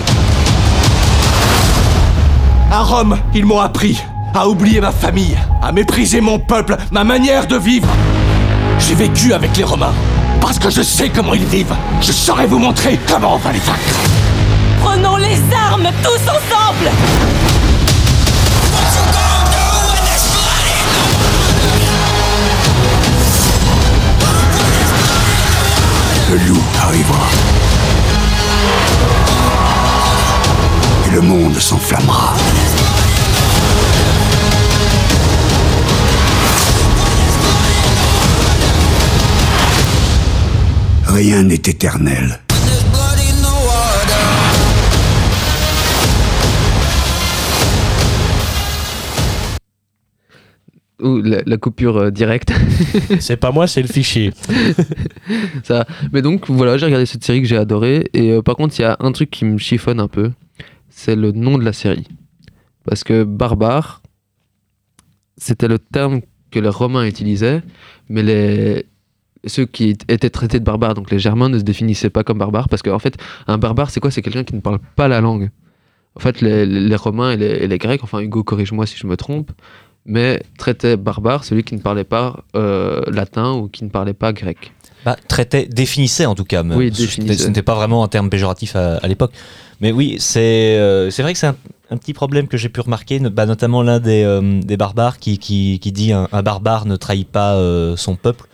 [2.71, 3.99] À Rome, ils m'ont appris
[4.33, 7.87] à oublier ma famille, à mépriser mon peuple, ma manière de vivre.
[8.79, 9.93] J'ai vécu avec les Romains
[10.41, 11.75] parce que je sais comment ils vivent.
[12.01, 13.79] Je saurais vous montrer comment on va les vaincre.
[14.81, 16.91] Prenons les armes tous ensemble
[26.31, 27.27] Le loup arrivera.
[31.07, 32.35] Et le monde s'enflammera.
[41.11, 42.39] Rien n'est éternel.
[51.01, 52.53] Ou la, la coupure euh, directe.
[53.19, 54.33] C'est pas moi, c'est le fichier.
[55.63, 55.87] Ça.
[56.13, 58.07] Mais donc voilà, j'ai regardé cette série que j'ai adorée.
[58.13, 60.31] Et euh, par contre, il y a un truc qui me chiffonne un peu.
[60.89, 62.07] C'est le nom de la série.
[62.85, 64.03] Parce que barbare,
[65.37, 67.63] c'était le terme que les Romains utilisaient,
[68.09, 68.85] mais les
[69.45, 72.69] ceux qui étaient traités de barbares, donc les Germains, ne se définissaient pas comme barbares,
[72.69, 73.15] parce qu'en fait,
[73.47, 74.11] un barbare, c'est quoi?
[74.11, 75.49] C'est quelqu'un qui ne parle pas la langue.
[76.15, 79.07] En fait, les, les Romains et les, et les Grecs, enfin Hugo, corrige-moi si je
[79.07, 79.51] me trompe,
[80.05, 84.33] mais traitaient barbare celui qui ne parlait pas euh, latin ou qui ne parlait pas
[84.33, 84.73] grec.
[85.05, 86.63] Bah, traitait, définissait en tout cas.
[86.63, 89.31] mais Oui, ce- n'était pas vraiment un terme péjoratif à, à l'époque.
[89.79, 91.55] Mais oui, c'est euh, c'est vrai que c'est un,
[91.89, 95.37] un petit problème que j'ai pu remarquer, bah, notamment l'un des, euh, des barbares qui,
[95.37, 97.57] qui, qui dit un, un barbare ne trahit pas
[97.95, 98.45] son peuple.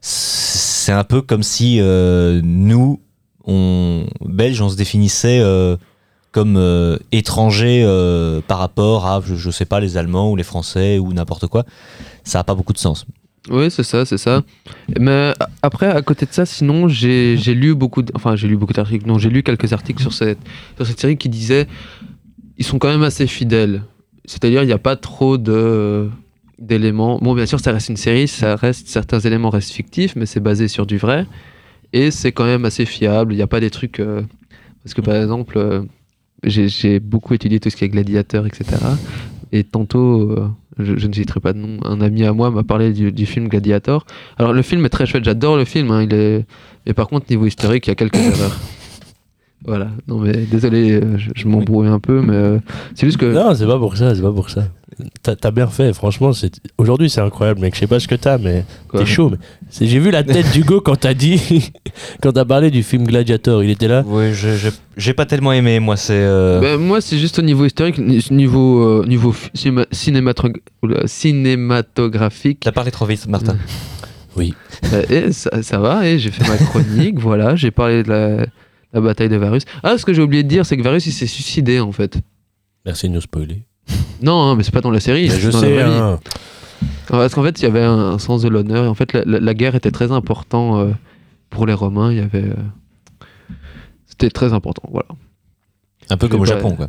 [0.00, 3.00] C'est un peu comme si euh, nous,
[3.44, 5.76] on, Belges, on se définissait euh,
[6.32, 7.84] comme euh, étrangers
[8.46, 11.64] par rapport à, je, je sais pas, les Allemands ou les Français ou n'importe quoi.
[12.24, 13.06] Ça n'a pas beaucoup de sens.
[13.48, 14.42] Oui, c'est ça, c'est ça.
[14.98, 15.32] Mais
[15.62, 19.06] après, à côté de ça, sinon, j'ai lu beaucoup, enfin, j'ai lu beaucoup d'articles.
[19.06, 20.38] Non, j'ai lu quelques articles sur cette,
[20.76, 21.66] sur cette série qui disaient,
[22.58, 23.82] ils sont quand même assez fidèles.
[24.26, 26.10] C'est-à-dire, il n'y a pas trop de
[26.60, 27.18] d'éléments.
[27.20, 30.40] Bon, bien sûr, ça reste une série, ça reste certains éléments restent fictifs, mais c'est
[30.40, 31.26] basé sur du vrai
[31.92, 33.32] et c'est quand même assez fiable.
[33.32, 34.22] Il n'y a pas des trucs euh,
[34.84, 35.82] parce que par exemple, euh,
[36.44, 38.64] j'ai beaucoup étudié tout ce qui est gladiateur, etc.
[39.52, 40.48] Et tantôt, euh,
[40.78, 43.26] je, je ne citerai pas de nom, un ami à moi m'a parlé du, du
[43.26, 44.06] film Gladiator.
[44.38, 46.46] Alors le film est très chouette, j'adore le film, hein, il est...
[46.86, 48.58] mais par contre niveau historique, il y a quelques erreurs.
[49.66, 52.58] Voilà, non mais désolé, je, je m'embrouille un peu, mais euh,
[52.94, 53.26] c'est juste que...
[53.26, 54.64] Non, c'est pas pour ça, c'est pas pour ça.
[55.22, 56.30] T'as bien fait, franchement.
[56.78, 57.74] Aujourd'hui, c'est incroyable, mec.
[57.74, 59.30] Je sais pas ce que t'as, mais t'es chaud.
[59.30, 59.38] mais
[59.86, 61.72] J'ai vu la tête d'Hugo quand t'as dit,
[62.22, 63.62] quand t'as parlé du film Gladiator.
[63.64, 64.02] Il était là.
[64.06, 64.32] Oui,
[64.96, 66.12] j'ai pas tellement aimé, moi, c'est.
[66.14, 70.60] euh, Ben, moi, c'est juste au niveau historique, ni- niveau, euh, niveau fi- cinéma- cinématog-
[70.82, 72.60] oula, cinématographique.
[72.60, 73.56] T'as parlé trop vite, Martin.
[74.36, 74.54] Oui.
[74.92, 78.46] Euh, et ça, ça va, et j'ai fait ma chronique, voilà, j'ai parlé de la,
[78.92, 79.64] la bataille de Varus.
[79.82, 82.16] Ah, ce que j'ai oublié de dire, c'est que Varus, il s'est suicidé, en fait.
[82.86, 83.64] Merci de nous spoiler.
[84.22, 86.18] Non, hein, mais c'est pas dans la série, Mais je sais, hein.
[87.08, 88.84] Parce qu'en fait, il y avait un, sens de l'honneur.
[88.84, 90.90] Et en fait, la, la- la guerre était très important euh,
[91.50, 92.12] pour les Romains.
[92.12, 92.44] Il y avait.
[92.44, 92.54] euh,
[94.06, 95.08] C'était très important, voilà.
[96.10, 96.88] Un peu comme au Bah, Japon, quoi.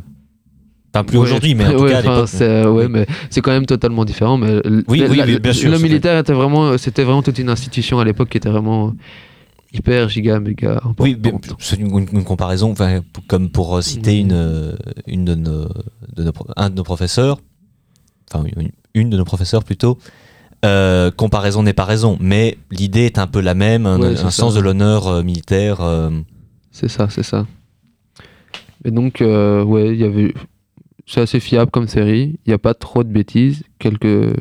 [0.94, 3.50] Enfin, plus Ouais, aujourd'hui, mais en tout ouais, cas c'est, euh, ouais, mais c'est quand
[3.52, 4.36] même totalement différent.
[4.36, 7.98] Mais Oui, oui, la- bien sûr, Le militaire était vraiment, c'était vraiment toute une institution
[7.98, 8.92] à l'époque qui était vraiment
[9.72, 11.00] hyper giga méga importante.
[11.00, 11.16] Oui,
[11.58, 14.74] c'est une, une- une comparaison, enfin, comme pour euh, citer une, euh,
[15.06, 15.68] une de nos,
[16.16, 17.40] de nos pro- un de nos professeurs,
[18.32, 18.44] enfin
[18.94, 19.98] une, de nos professeurs plutôt.
[20.64, 24.30] euh, comparaison n'est pas raison, mais l'idée est un peu la même, un, Ouais, un
[24.30, 25.80] sens de l'honneur euh, militaire.
[25.80, 26.10] euh,
[26.70, 27.46] C'est ça, c'est ça.
[28.84, 30.34] Et donc, ouais, il y avait.
[31.06, 32.38] C'est assez fiable comme série.
[32.46, 33.64] Il n'y a pas trop de bêtises.
[33.80, 34.34] Quelques,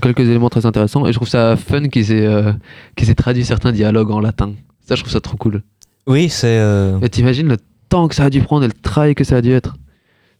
[0.00, 1.04] quelques éléments très intéressants.
[1.06, 2.52] Et je trouve ça fun qu'ils aient, euh,
[2.96, 4.54] qu'ils aient traduit certains dialogues en latin.
[4.86, 5.62] Ça, je trouve ça trop cool.
[6.06, 6.58] Oui, c'est.
[6.58, 7.56] euh, Et t'imagines le
[7.88, 9.76] temps que ça a dû prendre et le travail que ça a dû être.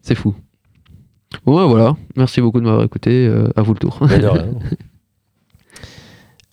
[0.02, 0.34] C'est fou.
[1.44, 1.96] Bon, ouais, voilà.
[2.16, 3.26] Merci beaucoup de m'avoir écouté.
[3.26, 3.98] Euh, à vous le tour.
[4.08, 4.46] Mais de rien.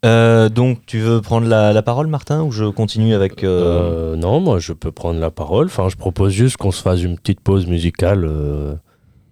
[0.06, 3.44] euh, donc, tu veux prendre la, la parole, Martin, ou je continue avec.
[3.44, 5.68] euh, Euh, non, moi je peux prendre la parole.
[5.68, 8.76] Enfin, je propose juste qu'on se fasse une petite pause musicale euh,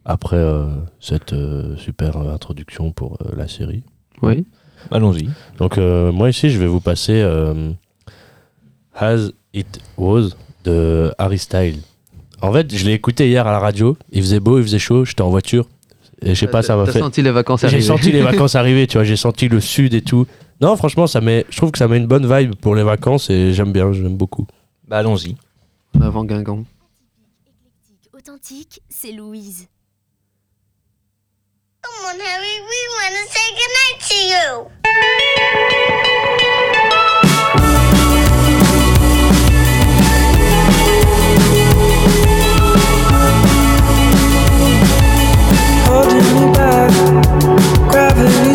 [0.06, 0.66] après euh,
[1.00, 3.84] cette euh, super introduction pour euh, la série.
[4.22, 4.46] oui.
[4.90, 5.30] Allons-y.
[5.60, 7.72] Donc euh, moi ici je vais vous passer euh,
[8.96, 10.30] As It Was
[10.64, 11.82] de Harry Styles.
[12.42, 13.98] En fait, je l'ai écouté hier à la radio.
[14.12, 15.06] Il faisait beau, il faisait chaud.
[15.06, 15.68] J'étais en voiture
[16.24, 17.00] et je sais pas, ça m'a fait.
[17.00, 17.82] senti les vacances J'ai arriver.
[17.82, 20.28] senti les vacances arriver, tu vois, j'ai senti le sud et tout.
[20.60, 23.32] Non, franchement, ça met, je trouve que ça met une bonne vibe pour les vacances
[23.32, 24.46] et j'aime bien, j'aime beaucoup.
[24.88, 25.36] Bah, allons-y.
[25.98, 26.64] En avant Guingamp.
[28.16, 29.68] Authentique, c'est Louise.
[31.82, 34.16] Come on, Harry, we want to say goodnight to
[37.98, 38.01] you.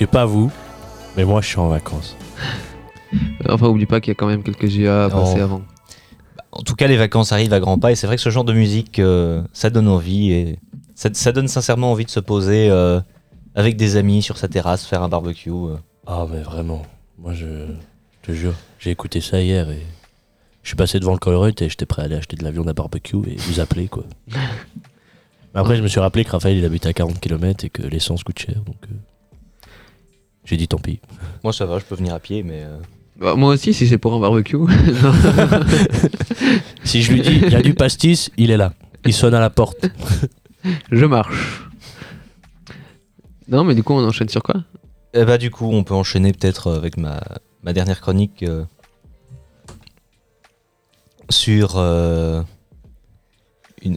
[0.00, 0.50] Sais pas vous,
[1.16, 2.16] mais moi je suis en vacances.
[3.48, 5.16] Enfin, oublie pas qu'il y a quand même quelques GA à Non.
[5.20, 5.62] passer avant.
[6.52, 8.44] En tout cas, les vacances arrivent à grands pas et c'est vrai que ce genre
[8.44, 10.58] de musique, euh, ça donne envie et
[10.94, 13.00] ça, ça donne sincèrement envie de se poser euh,
[13.54, 15.50] avec des amis sur sa terrasse, faire un barbecue.
[15.50, 15.76] euh.
[16.06, 16.82] Ah mais vraiment,
[17.18, 17.66] moi je,
[18.22, 19.82] te jure, j'ai écouté ça hier et
[20.62, 22.68] je suis passé devant le Colruyt et j'étais prêt à aller acheter de la viande
[22.68, 24.04] à barbecue et vous appeler quoi.
[24.28, 24.34] Mais
[25.60, 28.24] après je me suis rappelé que Raphaël il habite à 40 km et que l'essence
[28.24, 28.94] coûte cher donc euh,
[30.44, 31.00] j'ai dit tant pis.
[31.44, 32.62] Moi, ça va, je peux venir à pied, mais.
[32.64, 32.78] euh,
[33.18, 34.56] Bah, moi aussi, si c'est pour un barbecue.
[36.84, 38.72] Si je lui dis il y a du pastis, il est là.
[39.04, 39.86] Il sonne à la porte.
[40.90, 41.62] Je marche.
[43.48, 44.56] Non, mais du coup, on enchaîne sur quoi?
[45.14, 47.20] Eh bah, du coup, on peut enchaîner peut-être avec ma,
[47.62, 48.64] ma dernière chronique euh,
[51.28, 52.42] sur euh,
[53.82, 53.96] une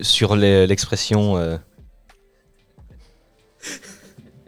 [0.00, 1.36] sur l'expression.
[1.36, 1.56] euh,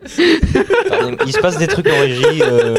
[0.07, 2.43] il se passe des trucs en régie.
[2.43, 2.77] euh,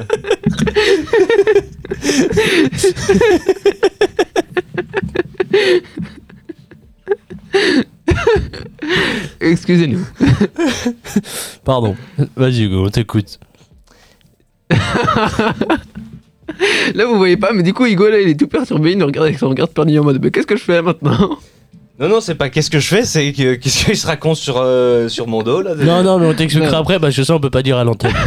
[9.42, 10.06] Excusez-nous.
[11.64, 11.96] Pardon.
[12.36, 13.40] Vas-y, Hugo, on t'écoute.
[16.94, 18.92] Là, vous voyez pas, mais du coup, Hugo, là, il est tout perturbé.
[18.92, 20.82] Il nous regarde avec son regard perdu en mode Mais qu'est-ce que je fais là
[20.82, 21.38] maintenant?
[22.00, 24.56] Non, non, c'est pas qu'est-ce que je fais, c'est que- qu'est-ce qu'il se raconte sur,
[24.58, 25.76] euh, sur mon dos là.
[25.76, 28.14] Non, non, mais on t'expliquera après parce que ça, on peut pas dire à l'antenne.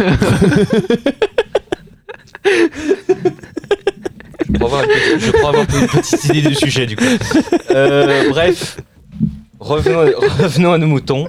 [4.48, 7.04] Je crois avoir une petite, je crois avoir une petite idée du sujet du coup.
[7.70, 8.78] Euh, bref,
[9.60, 10.00] revenons,
[10.40, 11.28] revenons à nos moutons.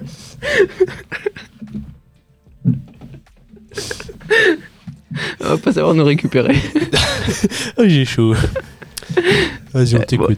[5.42, 6.56] On va pas savoir nous récupérer.
[7.78, 8.36] Oh, j'ai chaud.
[9.74, 10.38] Vas-y, on Eh, t'écoute.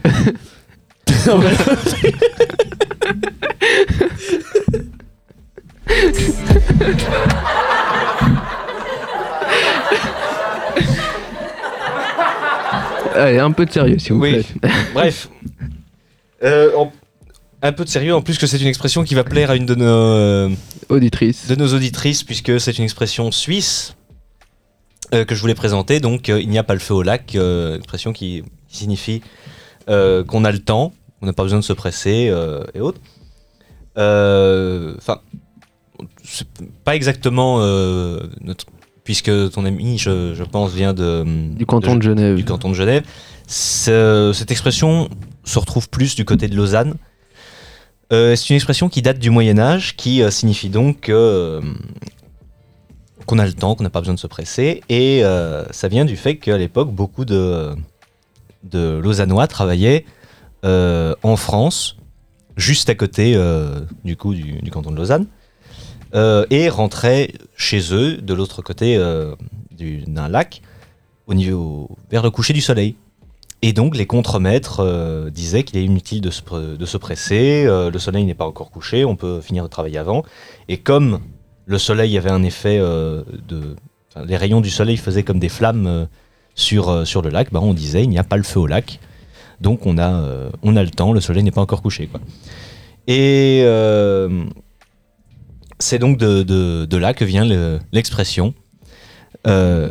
[13.14, 14.42] Allez, un peu de sérieux, s'il vous Oui.
[14.60, 14.70] plaît.
[14.94, 15.28] Bref,
[16.44, 16.92] Euh, en-
[17.62, 19.64] un peu de sérieux en plus que c'est une expression qui va plaire à une
[19.64, 20.50] de nos euh,
[20.90, 23.96] auditrices, de nos auditrices puisque c'est une expression suisse
[25.14, 25.98] euh, que je voulais présenter.
[25.98, 29.22] Donc euh, il n'y a pas le feu au lac, euh, expression qui, qui signifie
[29.88, 30.92] euh, qu'on a le temps,
[31.22, 33.00] on n'a pas besoin de se presser euh, et autres.
[33.98, 35.20] Euh, Enfin,
[36.22, 36.46] c'est
[36.84, 38.66] pas exactement euh, notre,
[39.04, 41.24] puisque ton ami, je, je pense, vient de
[41.56, 42.36] Du canton de Genève.
[42.36, 43.04] Du canton de Genève.
[43.46, 45.08] Ce- cette expression
[45.44, 46.94] se retrouve plus du côté de Lausanne.
[48.12, 51.60] Euh, c'est une expression qui date du Moyen Âge, qui euh, signifie donc que, euh,
[53.26, 55.22] qu'on a le temps, qu'on n'a pas besoin de se presser, et
[55.72, 57.74] ça vient du fait qu'à l'époque, beaucoup de,
[58.62, 60.04] de Lausannois travaillaient
[60.66, 61.96] euh, en France,
[62.56, 65.26] juste à côté euh, du canton de Lausanne,
[66.14, 69.00] euh, et rentraient chez eux de l'autre côté
[69.70, 70.62] du- d'un lac,
[71.26, 72.96] au niveau vers le coucher du soleil.
[73.62, 78.46] Et donc les contremaîtres disaient qu'il est inutile de se, presser, le soleil n'est pas
[78.46, 80.24] encore couché, on peut finir de travailler avant.
[80.68, 81.20] Et comme
[81.64, 83.76] le soleil avait un effet de...
[84.24, 86.06] les rayons du soleil faisaient comme des flammes
[86.54, 89.00] sur, sur le lac, bah, on disait il n'y a pas le feu au lac.
[89.60, 92.06] Donc on a, euh, on a le temps, le soleil n'est pas encore couché.
[92.06, 92.20] Quoi.
[93.06, 94.44] Et euh,
[95.78, 98.54] c'est donc de, de- de là que vient le- l'expression
[99.46, 99.90] euh,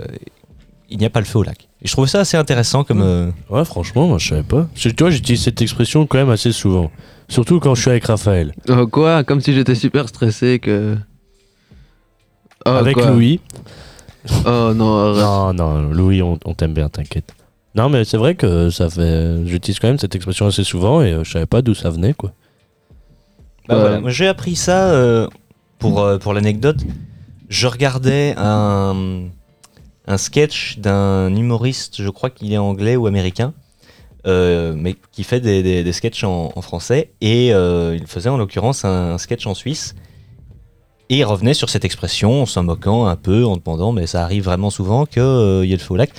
[0.89, 1.67] il n'y a pas le feu au lac.
[1.81, 3.01] Et je trouve ça assez intéressant comme.
[3.01, 4.63] euh, Ouais, franchement, moi je savais pas.
[4.73, 6.91] Parce que, Tu vois, j'utilise cette expression quand même assez souvent.
[7.27, 8.53] Surtout quand je suis avec Raphaël.
[8.69, 9.23] Oh, quoi?
[9.23, 10.95] Comme si j'étais super stressé que.
[12.65, 13.09] Oh, avec quoi?
[13.11, 13.39] Louis.
[14.45, 15.23] Oh non, arrête.
[15.23, 17.33] Non, non, Louis, on, on t'aime bien, t'inquiète.
[17.75, 19.45] Non, mais c'est vrai que ça fait.
[19.45, 22.13] J'utilise quand même cette expression assez souvent et euh, je savais pas d'où ça venait,
[22.13, 22.31] quoi.
[23.67, 23.81] Bah Ouais.
[23.81, 25.27] voilà, moi, j'ai appris ça euh,
[25.79, 26.77] pour, euh, pour l'anecdote.
[27.49, 29.23] Je regardais un,
[30.07, 33.53] un sketch d'un humoriste, je crois qu'il est anglais ou américain,
[34.25, 37.11] euh, mais qui fait des, des, des sketchs en, en français.
[37.21, 39.95] Et euh, il faisait en l'occurrence un, un sketch en Suisse.
[41.09, 44.23] Et il revenait sur cette expression en s'en moquant un peu, en demandant, mais ça
[44.23, 46.09] arrive vraiment souvent qu'il y ait le feu au lac.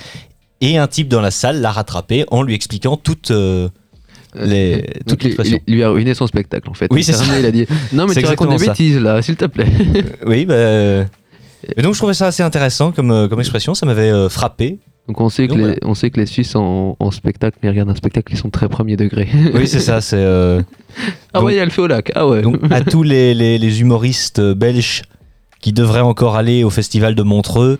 [0.61, 3.69] Et un type dans la salle l'a rattrapé en lui expliquant toute, euh,
[4.35, 6.87] les, toute Donc, il lui a ruiné son spectacle en fait.
[6.91, 7.23] Oui, c'est ça.
[7.39, 8.71] Il a dit Non, mais C'est tu racontes des ça.
[8.71, 9.67] bêtises là, s'il te plaît.
[10.25, 10.53] Oui, bah.
[10.55, 11.05] euh,
[11.75, 14.79] Et donc je trouvais ça assez intéressant comme, euh, comme expression, ça m'avait euh, frappé.
[15.07, 17.91] Donc on sait que, les, on sait que les Suisses en, en spectacle, mais regardent
[17.91, 19.29] un spectacle, ils sont très premier degré.
[19.53, 20.17] Oui, c'est ça, c'est.
[20.17, 20.61] euh,
[21.33, 22.11] ah donc- ouais, il y a le feu au lac.
[22.15, 22.41] Ah ouais.
[22.41, 25.03] Donc à tous les, les- les humoristes euh, belges
[25.61, 27.79] qui devraient encore aller au festival de Montreux,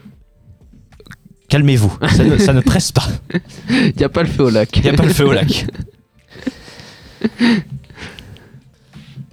[1.49, 3.07] calmez-vous, ça ne, ça ne presse pas.
[3.69, 4.75] Il n'y a pas le feu au lac.
[4.77, 5.65] Il n'y a pas le feu au lac.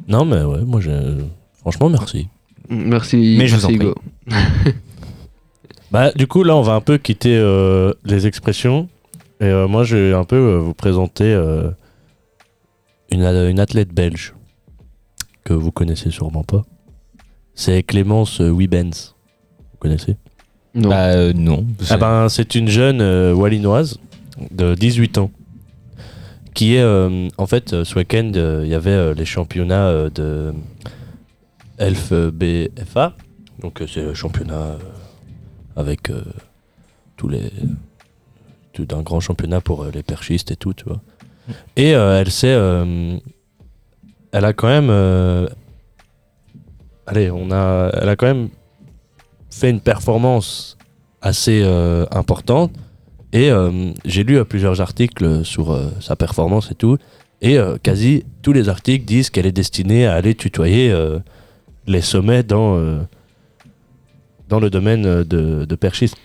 [0.06, 0.90] Non, mais ouais, moi, je...
[1.60, 2.28] franchement, merci.
[2.68, 3.36] Merci.
[3.38, 3.88] Mais je vous en merci, prie.
[3.88, 4.74] Hugo.
[5.90, 8.88] Bah, du coup, là, on va un peu quitter euh, les expressions.
[9.40, 11.32] Et euh, moi, je vais un peu euh, vous présenter
[13.12, 14.34] une, une athlète belge
[15.44, 16.64] que vous connaissez sûrement pas.
[17.54, 19.14] C'est Clémence Wibens.
[19.70, 20.16] Vous connaissez?
[20.74, 20.88] Non.
[20.88, 21.66] Bah euh, non.
[21.88, 23.98] Ah ben, c'est une jeune euh, Wallinoise
[24.50, 25.30] de 18 ans
[26.52, 30.52] qui est euh, en fait ce week-end il y avait les championnats de
[31.78, 33.14] LFBFA
[33.60, 34.76] donc euh, c'est le championnat
[35.76, 36.10] avec
[37.16, 37.52] tous les
[38.72, 41.00] tout un grand championnat pour les perchistes et tout tu vois
[41.76, 42.56] et elle s'est
[44.32, 44.90] elle a quand même
[47.06, 48.48] allez, on a, elle a quand même
[49.54, 50.76] fait une performance
[51.22, 52.72] assez euh, importante.
[53.32, 56.98] Et euh, j'ai lu euh, plusieurs articles sur sa performance et tout.
[57.42, 60.94] Et quasi tous les articles disent qu'elle est destinée à aller tutoyer
[61.86, 63.04] les sommets dans,
[64.48, 66.16] dans le domaine de, de perchiste.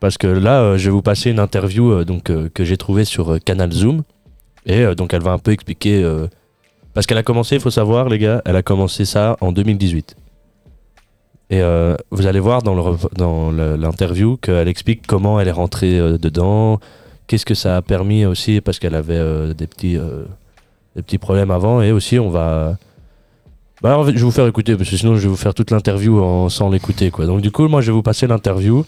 [0.00, 3.70] Parce que là, je vais vous passer une interview donc, que j'ai trouvée sur Canal
[3.70, 4.02] Zoom.
[4.66, 6.04] Et donc, elle va un peu expliquer.
[6.92, 10.16] parce qu'elle a commencé, il faut savoir, les gars, elle a commencé ça en 2018.
[11.52, 15.48] Et euh, vous allez voir dans le rev- dans le- l'interview qu'elle explique comment elle
[15.48, 16.80] est rentrée euh, dedans,
[17.26, 20.24] qu'est-ce que ça a permis aussi, parce qu'elle avait euh, des, petits, euh,
[20.96, 21.82] des petits problèmes avant.
[21.82, 22.78] Et aussi, on va.
[23.82, 25.70] Bah alors, je vais vous faire écouter, parce que sinon, je vais vous faire toute
[25.70, 27.10] l'interview en- sans l'écouter.
[27.10, 27.26] quoi.
[27.26, 28.86] Donc, du coup, moi, je vais vous passer l'interview.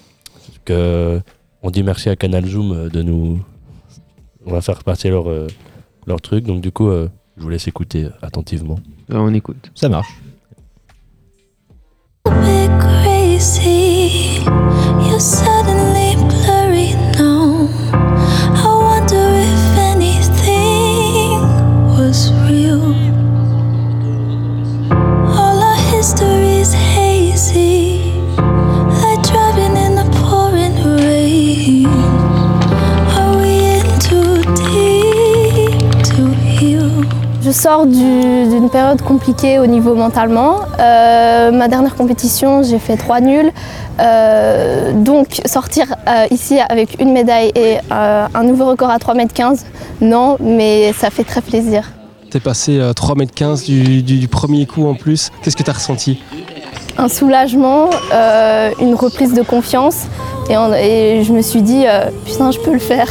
[0.64, 1.20] Que
[1.62, 3.40] on dit merci à Canal Zoom de nous.
[4.46, 5.48] On va faire passer leur, euh,
[6.06, 6.44] leur truc.
[6.46, 8.78] Donc, du coup, euh, je vous laisse écouter attentivement.
[9.10, 9.70] on écoute.
[9.74, 10.08] Ça marche.
[12.24, 14.44] bit crazy.
[15.06, 16.03] You're suddenly.
[37.54, 40.56] Sors du- d'une période compliquée au niveau mentalement.
[40.80, 43.50] Euh, ma dernière compétition, j'ai fait trois nuls.
[44.00, 49.60] Euh, donc sortir euh, ici avec une médaille et un nouveau record à 3m15,
[50.00, 51.84] non, mais ça fait très plaisir.
[52.30, 55.30] T'es passé à 3m15 du, du- du premier coup en plus.
[55.42, 56.20] Qu'est-ce que t'as ressenti?
[56.98, 57.90] Un soulagement,
[58.80, 60.06] une reprise de confiance
[60.50, 61.84] et, on- et je me suis dit,
[62.26, 63.06] putain, je peux le faire.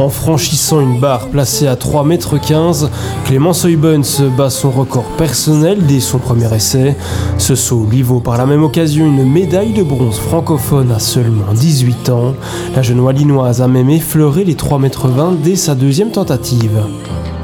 [0.00, 2.88] En franchissant une barre placée à 3m15,
[3.26, 4.02] Clémence Heuben
[4.34, 6.96] bat son record personnel dès son premier essai.
[7.36, 11.52] Ce saut lui vaut par la même occasion une médaille de bronze francophone à seulement
[11.52, 12.34] 18 ans.
[12.74, 16.80] La jeune Wallinoise a même effleuré les 3m20 dès sa deuxième tentative.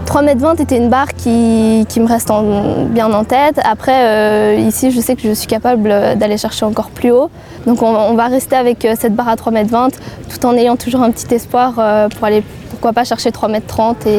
[0.07, 3.61] 3m20 était une barre qui, me reste en- bien en tête.
[3.65, 7.29] Après, euh, ici, je sais que je suis capable d'aller chercher encore plus haut.
[7.67, 9.91] Donc, on, va rester avec euh, cette barre à 3m20
[10.31, 14.19] tout en ayant toujours un petit espoir euh, pour aller, pourquoi pas, chercher 3m30 et,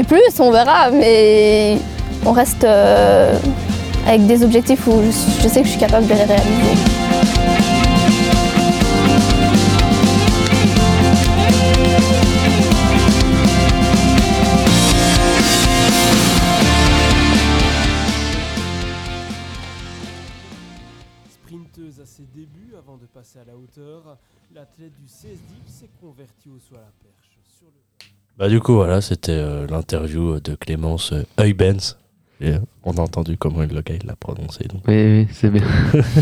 [0.00, 0.90] et plus, on verra.
[0.90, 1.76] Mais
[2.24, 2.66] on reste
[4.08, 6.95] avec des objectifs où je, je sais que je suis capable de les réaliser.
[24.56, 27.38] L'athlète du s'est converti au saut à la perche.
[27.58, 28.06] Sur le...
[28.38, 31.98] Bah du coup voilà, c'était euh, l'interview de Clémence euh, Huybens.
[32.40, 34.64] Et euh, on a entendu comment le gars il l'a prononcé.
[34.64, 34.80] Donc.
[34.88, 35.62] Oui, oui, c'est bien.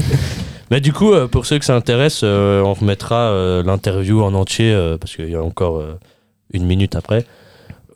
[0.72, 4.34] Mais du coup, euh, pour ceux que ça intéresse, euh, on remettra euh, l'interview en
[4.34, 5.94] entier, euh, parce qu'il y a encore euh,
[6.52, 7.24] une minute après,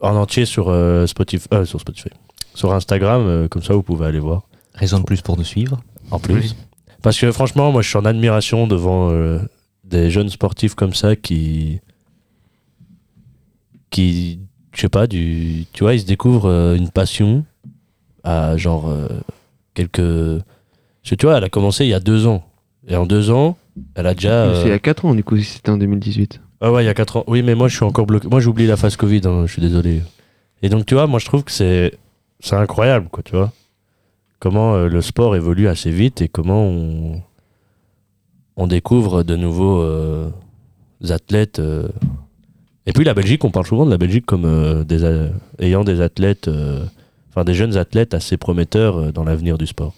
[0.00, 2.10] en entier sur, euh, Spotify, euh, sur Spotify,
[2.54, 4.42] sur Instagram, euh, comme ça vous pouvez aller voir.
[4.74, 5.80] Raison de plus pour nous suivre.
[6.12, 6.54] En plus.
[7.02, 9.40] Parce que franchement, moi je suis en admiration devant euh,
[9.88, 11.80] des jeunes sportifs comme ça qui.
[13.90, 14.40] qui.
[14.72, 15.66] je sais pas, du.
[15.72, 17.44] tu vois, ils se découvrent euh, une passion
[18.24, 19.08] à genre euh,
[19.74, 20.42] quelques.
[21.02, 22.44] Tu vois, elle a commencé il y a deux ans.
[22.86, 23.56] Et en deux ans,
[23.94, 24.54] elle a déjà.
[24.54, 26.40] C'est il y euh, a 4 ans, du coup, si c'était en 2018.
[26.60, 27.24] ah ouais, il y a 4 ans.
[27.26, 28.28] Oui, mais moi je suis encore bloqué.
[28.28, 30.02] Moi j'oublie la phase Covid, hein, je suis désolé.
[30.62, 31.92] Et donc tu vois, moi je trouve que c'est
[32.40, 33.52] c'est incroyable, quoi, tu vois.
[34.38, 37.22] Comment euh, le sport évolue assez vite et comment on,
[38.58, 40.28] on découvre de nouveaux euh,
[41.08, 41.58] athlètes.
[41.60, 41.88] euh.
[42.86, 45.30] Et puis la Belgique, on parle souvent de la Belgique comme euh, des, a-
[45.60, 46.84] ayant des athlètes, euh,
[47.30, 49.94] enfin des jeunes athlètes assez prometteurs euh, dans l'avenir du sport.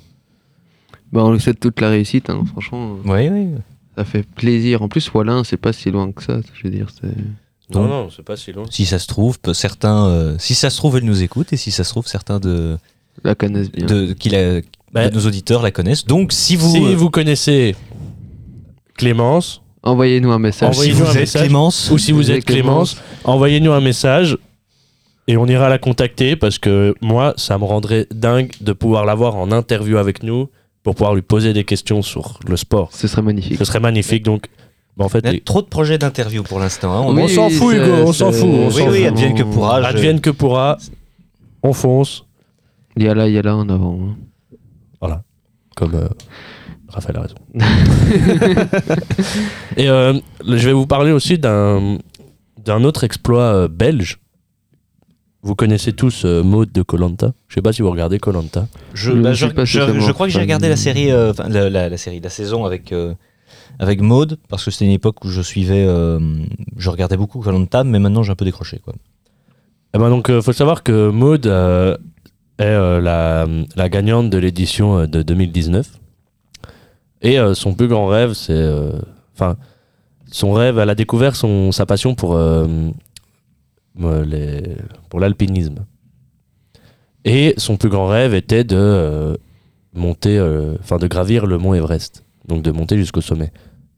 [1.13, 2.97] Bah, on lui souhaite toute la réussite, hein, franchement.
[3.05, 3.49] Oui, oui.
[3.97, 4.83] Ça fait plaisir.
[4.83, 6.89] En plus, Wallin, c'est pas si loin que ça, je veux dire.
[7.01, 8.65] c'est- Non, non, c'est pas si loin.
[8.71, 11.71] Si ça se trouve, certains, euh, si ça se trouve, elle nous écoute, et si
[11.71, 12.77] ça se trouve, certains de,
[13.25, 13.87] La connaissent bien.
[13.87, 14.61] de, qui la-
[14.93, 16.05] Bah, de nos auditeurs la connaissent.
[16.05, 17.77] Donc, si vous, si euh, vous connaissez
[19.01, 20.75] Clémence, Envoyez-nous un message.
[20.77, 21.43] Si vous un êtes message.
[21.43, 24.37] Clémence, ou si vous vous êtes Clémence, envoyez-nous un message
[25.27, 29.37] et on ira la contacter parce que moi, ça me rendrait dingue de pouvoir l'avoir
[29.37, 30.49] en interview avec nous
[30.83, 32.91] pour pouvoir lui poser des questions sur le sport.
[32.93, 33.59] Ce serait magnifique.
[33.59, 34.23] Ce serait magnifique.
[34.23, 34.47] Donc,
[34.99, 36.93] bah, en fait, il y a trop de projets d'interview pour l'instant.
[36.93, 37.01] hein.
[37.07, 38.45] on Oui, s'en fout, Hugo, on s'en fout.
[38.45, 39.81] on Oui, oui, advienne que pourra.
[39.83, 40.77] je- Advienne que pourra.
[41.63, 42.25] On fonce.
[42.97, 43.99] Il y a là, il y a là en avant.
[44.03, 44.17] hein.
[45.01, 45.23] Voilà.
[45.77, 46.09] Comme euh,
[46.91, 47.35] Raphaël a raison.
[49.77, 50.15] Et euh,
[50.47, 51.99] je vais vous parler aussi d'un
[52.65, 54.19] d'un autre exploit euh, belge
[55.43, 57.33] vous connaissez tous euh, Maud de Colanta.
[57.49, 58.67] Je sais pas si vous regardez Colanta.
[58.93, 61.97] Je, bah, je, je- je crois que j'ai regardé la série, euh, la, la- la
[61.97, 63.15] série, la saison avec euh,
[63.79, 66.21] avec Maud parce que c'était une époque où je suivais, euh,
[66.77, 68.93] je regardais beaucoup Koh-Lanta, mais maintenant j'ai un peu décroché quoi.
[69.95, 71.97] Eh ben donc, euh, faut savoir que Maud euh,
[72.59, 75.89] est euh, la, la gagnante de l'édition euh, de 2019.
[77.23, 78.53] Et euh, son plus grand rêve, c'est.
[78.53, 78.93] euh,
[79.35, 79.57] Enfin,
[80.31, 82.67] son rêve, elle a découvert son, sa passion pour, euh,
[84.25, 84.77] les-
[85.09, 85.77] pour l'alpinisme.
[87.25, 89.37] Et son plus grand rêve était de euh,
[89.95, 92.25] monter, euh, enfin de gravir le mont Everest.
[92.49, 93.53] Donc de monter jusqu'au sommet.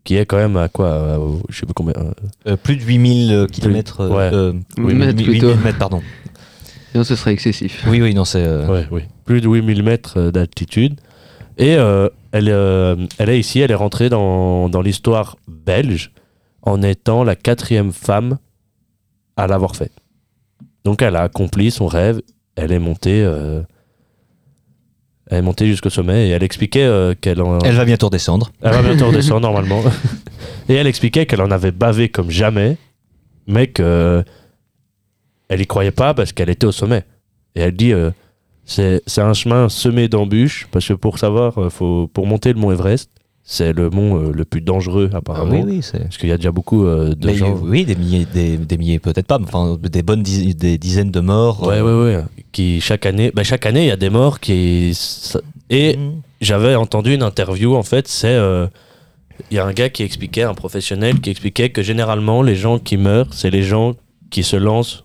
[0.05, 1.95] Qui est quand même à quoi euh, Je sais pas combien.
[1.97, 2.12] euh,
[2.49, 4.09] Euh, plus de 8000 km.
[4.09, 4.93] Ouais.
[4.95, 5.55] Mètres, plutôt.
[5.57, 6.03] mètres, pardon.
[6.91, 7.85] Sinon, ce serait excessif.
[7.89, 8.43] Oui, oui, non, c'est.
[8.45, 9.03] euh, Ouais, oui.
[9.25, 11.01] Plus de 8000 mètres d'altitude.
[11.59, 16.12] Et euh, elle, euh, elle est ici, elle est rentrée dans, dans l'histoire belge
[16.62, 18.38] en étant la quatrième femme
[19.36, 19.92] à l'avoir fait.
[20.84, 22.20] Donc elle a accompli son rêve,
[22.57, 23.62] elle est montée, euh,
[25.26, 27.59] elle est montée jusqu'au sommet et elle expliquait euh, qu'elle en...
[27.61, 28.11] Elle va bientôt.
[28.12, 29.82] Elle va bientôt normalement.
[30.68, 32.76] Et elle expliquait qu'elle en avait bavé comme jamais,
[33.46, 34.24] mais que
[35.48, 37.05] elle y croyait pas parce qu'elle était au sommet.
[37.55, 38.11] Et elle dit euh,
[38.64, 42.70] c'est un chemin semé d'embûches parce que pour savoir, euh, faut pour monter le mont
[42.72, 43.10] Everest,
[43.44, 45.50] c'est le mont euh, le plus dangereux apparemment.
[45.62, 47.58] Ah oui, oui, c'est- parce qu'il y a déjà beaucoup euh, de Mais, gens.
[47.62, 51.10] oui, des milliers, des, des milliers peut-être pas, mais enfin des bonnes dix- des dizaines
[51.10, 51.66] de morts.
[51.66, 52.24] Ouais, euh, ouais, ouais.
[52.52, 54.96] Qui chaque année, bah, chaque année, il y a des morts qui.
[55.70, 55.98] Et
[56.40, 58.38] j'avais entendu une interview, en fait, c'est.
[59.50, 62.78] Il y a un gars qui expliquait, un professionnel, qui expliquait que généralement, les gens
[62.78, 63.94] qui meurent, c'est les gens
[64.30, 65.04] qui se lancent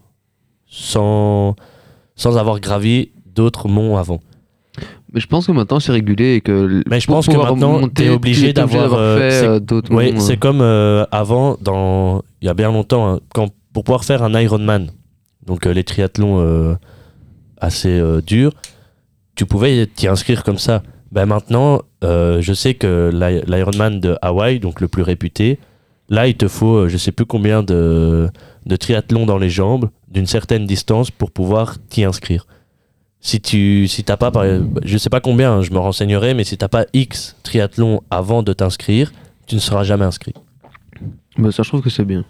[0.70, 1.56] sans,
[2.16, 4.20] sans avoir gravi d'autres monts avant.
[5.14, 6.84] Mais je pense que maintenant c'est régulé et que.
[6.90, 9.18] Mais je pense que maintenant, t'es obligé d'avoir euh,
[9.56, 13.50] euh, d'autres monts, c'est comme euh, avant, dans il y a bien longtemps, hein, quand
[13.74, 14.92] pour pouvoir faire un Ironman,
[15.46, 16.76] donc euh, les triathlons
[17.60, 18.52] assez durs,
[19.36, 20.84] tu pouvais t'y inscrire comme ça.
[21.12, 25.58] Ben maintenant, je sais que l'I- l'Ironman de Hawaï, donc le plus réputé,
[26.10, 28.30] là il te faut, je sais plus combien de,
[28.66, 32.46] de triathlons dans les jambes d'une certaine distance pour pouvoir t'y inscrire.
[33.20, 34.46] Si tu si t'as pas, par-
[34.84, 38.44] je sais pas combien, hein, je me renseignerai, mais si t'as pas X triathlon avant
[38.44, 39.12] de t'inscrire,
[39.48, 40.34] tu ne seras jamais inscrit.
[41.38, 42.24] Bah, ça, je trouve que c'est bien.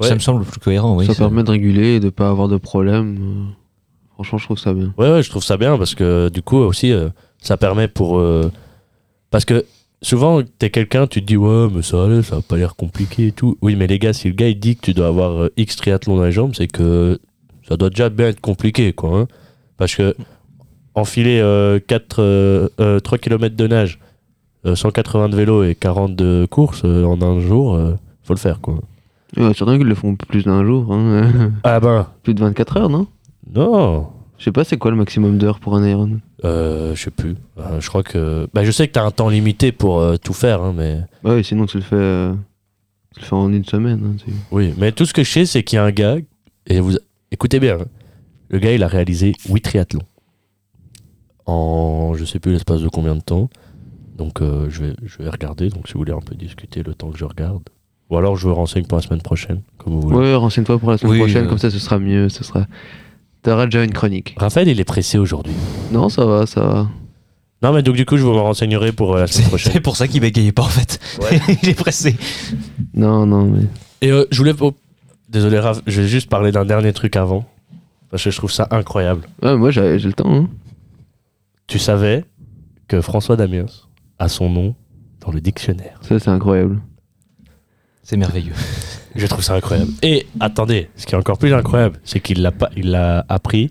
[0.00, 1.06] Ça me semble le plus cohérent, oui.
[1.06, 3.18] ça permet de réguler et de pas avoir de problème.
[3.20, 3.52] euh.
[4.14, 4.92] Franchement, je trouve ça bien.
[4.96, 7.08] Ouais, ouais, je trouve ça bien parce que du coup aussi, euh,
[7.38, 8.18] ça permet pour.
[8.18, 8.50] euh,
[9.30, 9.64] parce que
[10.00, 13.28] souvent, t'es quelqu'un, tu te dis, ouais, mais ça allait, ça a pas l'air compliqué
[13.28, 13.58] et tout.
[13.60, 15.76] Oui, mais les gars, si le gars il dit que tu dois avoir euh, X
[15.76, 17.18] triathlon dans les jambes, c'est que
[17.68, 19.18] ça doit déjà bien être compliqué, quoi.
[19.20, 19.28] hein.
[19.82, 20.14] Parce que
[20.94, 23.98] enfiler euh, 4, 3 km de nage,
[24.64, 28.38] euh, 180 de vélo et 40 de course euh, en un jour, euh, faut le
[28.38, 28.74] faire, quoi.
[29.36, 30.92] Ouais, certains qui le font plus d'un jour.
[30.94, 31.50] hein.
[31.64, 32.06] Ah ben.
[32.22, 33.08] Plus de 24 heures, non?
[33.52, 34.06] Non.
[34.38, 36.20] Je sais pas, c'est quoi le maximum d'heures pour un Iron?
[36.44, 37.34] Euh, je sais plus.
[37.58, 38.46] Euh, je crois que.
[38.54, 40.98] Bah, je sais que t'as un temps limité pour euh, tout faire, hein, mais.
[41.24, 42.32] Bah oui, sinon tu le fais, euh,
[43.16, 44.00] tu le fais en une semaine.
[44.28, 46.18] hein, Oui, mais tout ce que je sais, c'est qu'il y a un gars,
[46.68, 46.96] et vous
[47.32, 47.84] écoutez bien, hein,
[48.52, 50.02] le gars, il a réalisé 8 triathlons.
[51.46, 53.50] En je sais plus l'espace de combien de temps.
[54.16, 56.94] Donc euh, je, vais, je vais regarder, donc si vous voulez un peu discuter le
[56.94, 57.62] temps que je regarde.
[58.10, 60.16] Ou alors je vous renseigne pour la semaine prochaine, comme vous voulez.
[60.18, 61.48] Ouais, renseigne-toi pour la semaine Oui, prochaine, euh.
[61.48, 62.28] comme ça ce sera mieux.
[62.28, 62.66] Ce sera...
[63.42, 64.34] T'auras déjà une chronique.
[64.36, 65.54] Raphaël, il est pressé aujourd'hui.
[65.90, 66.88] Non, ça va, ça va.
[67.62, 69.72] Non, mais donc du coup, je vous renseignerai pour euh, la semaine prochaine.
[69.72, 71.00] C'est pour ça qu'il bégayait pas en fait.
[71.62, 72.16] Il est pressé.
[72.94, 73.62] Non, non, mais.
[74.02, 74.52] Et euh, je voulais.
[74.60, 74.74] oh,
[75.28, 77.46] désolé, Raph, je vais juste parler d'un dernier truc avant.
[78.12, 79.22] Parce que je trouve ça incroyable.
[79.40, 80.30] Ouais, moi j'ai le temps.
[80.30, 80.50] Hein.
[81.66, 82.26] Tu savais
[82.86, 83.64] que François Damiens
[84.18, 84.74] a son nom
[85.20, 85.98] dans le dictionnaire.
[86.02, 86.82] Ça, c'est incroyable.
[88.02, 88.52] C'est merveilleux.
[89.14, 89.92] Je trouve ça incroyable.
[90.02, 93.70] Et attendez, ce qui est encore plus incroyable, c'est qu'il l'a pas, il l'a appris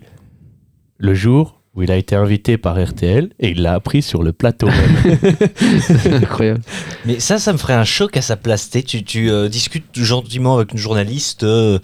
[0.98, 4.32] le jour où il a été invité par RTL et il l'a appris sur le
[4.32, 5.18] plateau même.
[5.80, 6.62] c'est incroyable.
[7.06, 8.70] Mais ça, ça me ferait un choc à sa place.
[8.70, 11.78] Tu, euh, discutes gentiment avec une journaliste euh,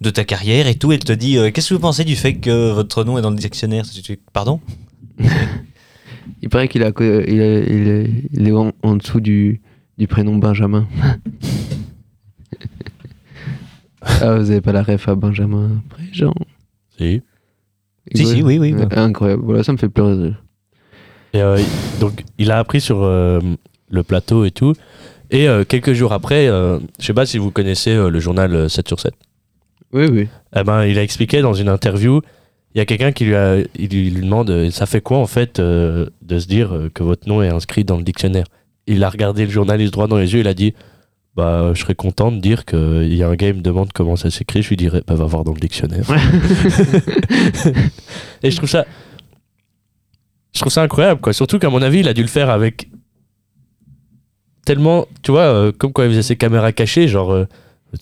[0.00, 2.34] de ta carrière et tout, elle te dit euh, Qu'est-ce que vous pensez du fait
[2.34, 3.84] que votre nom est dans le dictionnaire?
[4.32, 4.60] Pardon?
[6.42, 9.60] Il paraît qu'il a, il est, il est, il est en, en dessous du,
[9.98, 10.86] du prénom Benjamin.
[14.02, 16.34] ah, vous avez pas la ref à Benjamin Préjean
[16.98, 17.22] Si.
[18.14, 19.02] Si, si, oui, oui, Ouais, bah.
[19.02, 19.42] Incroyable.
[19.44, 20.32] Voilà, ça me fait pleurer.
[21.32, 21.58] Et euh,
[22.00, 23.40] donc, il a appris sur euh,
[23.90, 24.74] le plateau et tout.
[25.30, 28.54] Et euh, quelques jours après, euh, je sais pas si vous connaissez euh, le journal
[28.54, 29.14] euh, 7 sur 7.
[29.94, 30.28] Oui, oui.
[30.56, 32.20] Eh ben, il a expliqué dans une interview,
[32.74, 35.18] il y a quelqu'un qui lui, a, il lui lui demande euh, ça fait quoi
[35.18, 38.46] en fait euh, de se dire euh, que votre nom est inscrit dans le dictionnaire?
[38.88, 40.74] Il a regardé le journaliste droit dans les yeux, il a dit
[41.36, 44.16] bah, je serais content de dire qu'il y a un gars qui me demande comment
[44.16, 46.04] ça s'écrit, je lui dirais, bah, va voir dans le dictionnaire.
[48.42, 48.84] Et je trouve ça.
[50.52, 51.32] Je trouve ça incroyable, quoi.
[51.32, 52.88] Surtout qu'à mon avis, il a dû le faire avec.
[54.64, 55.06] Tellement.
[55.22, 57.32] Tu vois, euh, comme quand il faisait ses caméras cachées, genre.
[57.32, 57.46] euh,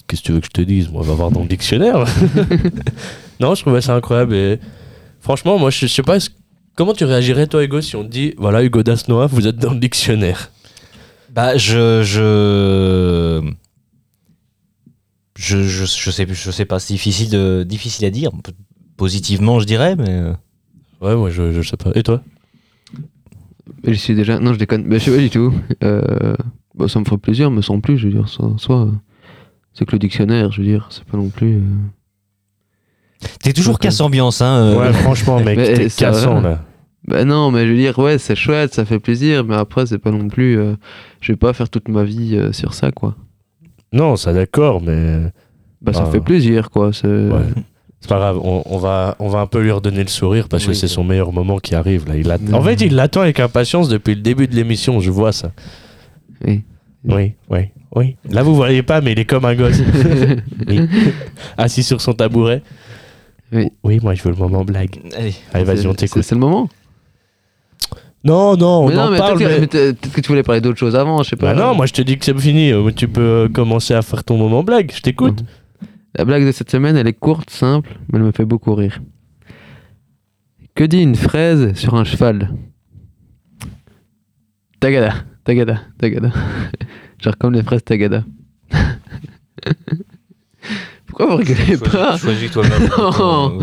[0.07, 2.05] Qu'est-ce que tu veux que je te dise Moi, va voir dans le dictionnaire.
[3.41, 4.35] non, je trouvais ça incroyable.
[4.35, 4.59] Et
[5.21, 6.17] franchement, moi, je, je sais pas.
[6.17, 6.31] est-ce-
[6.75, 9.73] Comment tu réagirais, toi, Hugo, si on te dit voilà, Hugo Dasnoa, vous êtes dans
[9.75, 10.51] le dictionnaire?
[11.35, 12.03] Bah, je.
[12.03, 13.43] Je.
[15.37, 18.31] Je, je, je sais, je sais pas, c'est difficile, de, difficile à dire.
[18.97, 20.09] Positivement, je dirais, mais.
[20.11, 20.33] euh,
[21.01, 21.91] Ouais, moi, je, je sais pas.
[21.97, 22.23] Et toi?
[23.85, 24.39] Je suis déjà.
[24.39, 24.85] Non, je déconne.
[24.87, 25.53] Mais je sais pas du tout.
[25.83, 26.35] Euh,
[26.77, 28.29] bah, ça me ferait plaisir, mais sans plus, je veux dire.
[28.29, 28.91] Soit, soit, euh,
[29.75, 31.57] c'est que le dictionnaire, je veux dire, c'est pas non plus.
[31.57, 31.61] euh,
[33.43, 34.57] T'es toujours casse-ambiance, hein.
[34.57, 34.79] euh.
[34.79, 36.17] Ouais, franchement, mec, Mais t'es ça va.
[36.17, 36.63] cassant, là.
[37.07, 39.99] Bah non, mais je veux dire, ouais, c'est chouette, ça fait plaisir, mais après, c'est
[39.99, 40.59] pas non plus.
[40.59, 40.75] euh,
[41.21, 43.17] je vais pas faire toute ma vie euh, sur ça, quoi.
[43.93, 45.19] Non, ça d'accord, mais.
[45.81, 46.11] Bah, ça Ah.
[46.13, 46.93] fait plaisir, quoi.
[46.93, 47.07] C'est.
[47.09, 47.43] Ouais.
[48.01, 50.65] C'est pas grave, on, on va, on va un peu lui redonner le sourire parce
[50.65, 52.09] que Oui, c'est c'est son meilleur moment qui arrive.
[52.09, 52.17] Là.
[52.17, 52.55] Il.
[52.55, 55.53] En fait, il l'attend avec impatience depuis le début de l'émission, je vois ça.
[56.45, 56.63] Oui.
[57.05, 57.61] Oui, oui,
[57.97, 58.17] oui.
[58.31, 59.81] Là, vous voyez pas, mais il est comme un gosse.
[60.69, 60.81] Oui.
[61.57, 62.63] Assis sur son tabouret.
[63.53, 63.99] Oui.
[64.03, 64.97] moi, je veux le moment blague.
[65.17, 66.23] Allez, Allez vas-y, on t'écoute.
[66.23, 66.69] C'est le moment.
[68.25, 69.37] Non, non, on mais non, en mais parle.
[69.39, 71.53] peut-être que, mais- tu voulais parler d'autre chose avant, je sais pas.
[71.55, 72.71] Bah non, moi, je te dis que c'est fini.
[72.71, 74.93] euh, Tu peux euh, commencer à faire ton moment blague.
[74.95, 75.43] Je t'écoute.
[76.17, 79.01] La blague de cette semaine, elle est courte, simple, mais elle me fait beaucoup rire.
[80.77, 82.51] Que dit une fraise sur un cheval?
[84.81, 86.31] Tagada, tagada, tagada.
[87.23, 88.25] Genre comme les fraises tagada.
[91.07, 92.89] Pourquoi vous rigolez Choisis- pas choisis toi-même.
[92.99, 93.59] Non.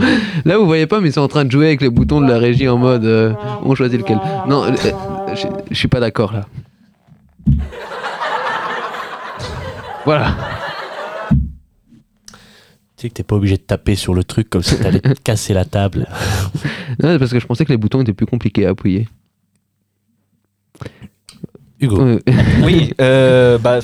[0.45, 2.27] Là, vous voyez pas, mais ils sont en train de jouer avec les boutons de
[2.27, 3.33] la régie en mode euh,
[3.63, 4.19] on choisit lequel.
[4.47, 6.45] Non, euh, euh, je je suis pas d'accord là.
[10.05, 10.35] Voilà.
[12.97, 15.13] Tu sais que t'es pas obligé de taper sur le truc comme si t'allais te
[15.21, 16.07] casser la table.
[17.01, 19.07] Non, c'est parce que je pensais que les boutons étaient plus compliqués à appuyer.
[21.79, 22.03] Hugo.
[22.03, 22.19] Ouais.
[22.63, 23.79] Oui, euh, bah,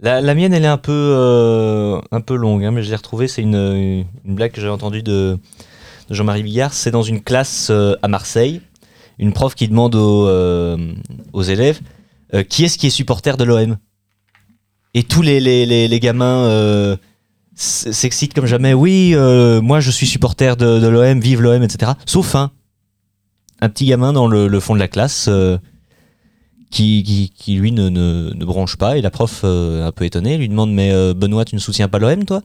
[0.00, 2.96] la, la mienne, elle est un peu, euh, un peu longue, hein, mais je l'ai
[2.96, 3.28] retrouvée.
[3.28, 5.38] C'est une, une blague que j'ai entendue de,
[6.08, 6.72] de Jean-Marie Bigard.
[6.72, 8.60] C'est dans une classe euh, à Marseille.
[9.18, 10.76] Une prof qui demande aux, euh,
[11.32, 11.80] aux élèves
[12.34, 13.76] euh, qui est-ce qui est supporter de l'OM
[14.92, 16.96] Et tous les, les, les, les gamins euh,
[17.54, 18.74] s'excitent comme jamais.
[18.74, 21.92] Oui, euh, moi je suis supporter de, de l'OM, vive l'OM, etc.
[22.06, 22.50] Sauf un.
[23.60, 25.28] Un petit gamin dans le, le fond de la classe.
[26.74, 28.98] Qui, lui ne, ne, branche pas.
[28.98, 31.88] Et la prof euh, un peu étonnée lui demande mais euh, Benoît tu ne soutiens
[31.88, 32.42] pas l'OM toi?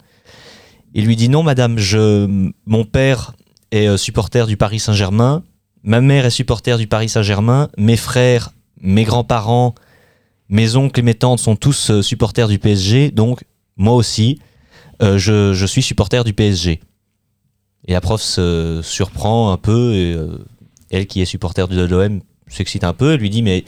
[0.93, 3.33] Il lui dit non madame je mon père
[3.71, 5.43] est euh, supporter du Paris Saint-Germain.
[5.83, 7.69] Ma mère est supporter du Paris Saint-Germain.
[7.77, 8.51] Mes frères
[8.81, 9.75] mes grands-parents
[10.49, 13.43] mes oncles et mes tantes sont tous supporters du PSG donc
[13.77, 14.39] moi aussi
[15.01, 16.79] je, suis supporter du PSG
[17.87, 20.17] et la prof se surprend un peu et
[20.89, 23.13] elle qui est supporter de l'OM s'excite un peu.
[23.13, 23.63] Elle lui dit mais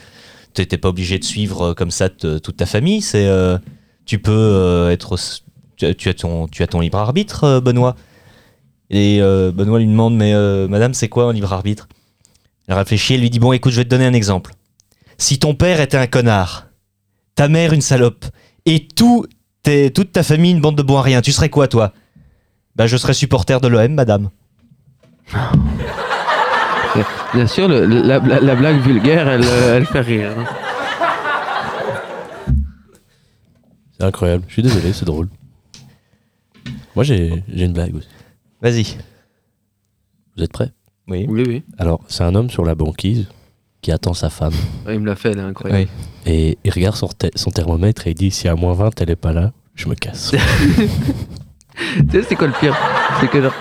[0.53, 3.01] t'es pas obligé de suivre euh, comme ça te- toute ta famille.
[3.01, 3.57] C'est euh,
[4.05, 5.17] tu peux euh, être
[5.77, 7.95] tu as, ton tu as ton libre arbitre, Benoît.
[8.89, 10.33] Et Benoît lui demande mais
[10.67, 11.87] Madame c'est quoi un libre arbitre?
[12.67, 14.53] Elle réfléchit et lui dit bon écoute je vais te donner un exemple.
[15.17, 16.67] Si ton père était un connard,
[17.35, 18.25] ta mère une salope
[18.65, 19.25] et tout
[19.63, 21.93] tes- toute ta famille une bande de bois rien, tu serais quoi toi?
[22.75, 24.29] Bah je serais supporter de l'OM, Madame.
[27.33, 30.31] Bien sûr, le- la, la- la blague vulgaire, elle, euh, elle fait rire.
[33.97, 34.43] C'est incroyable.
[34.47, 35.27] Je suis désolé, c'est drôle.
[36.95, 38.07] Moi, j'ai une blague aussi.
[38.61, 38.97] Vas-y.
[40.35, 40.71] Vous êtes prêts?
[41.07, 41.25] Oui.
[41.29, 41.63] Oui, oui.
[41.77, 43.27] Alors, c'est un homme sur la banquise
[43.81, 44.53] qui attend sa femme.
[44.85, 45.89] Ouais, il me l'a fait, elle est incroyable.
[46.25, 49.33] Et il regarde son thermomètre et il dit si à moins 20, elle est pas
[49.33, 50.33] là, je me casse.
[51.97, 52.75] Tu sais, c'est quoi le pire?
[53.19, 53.53] C'est que genre.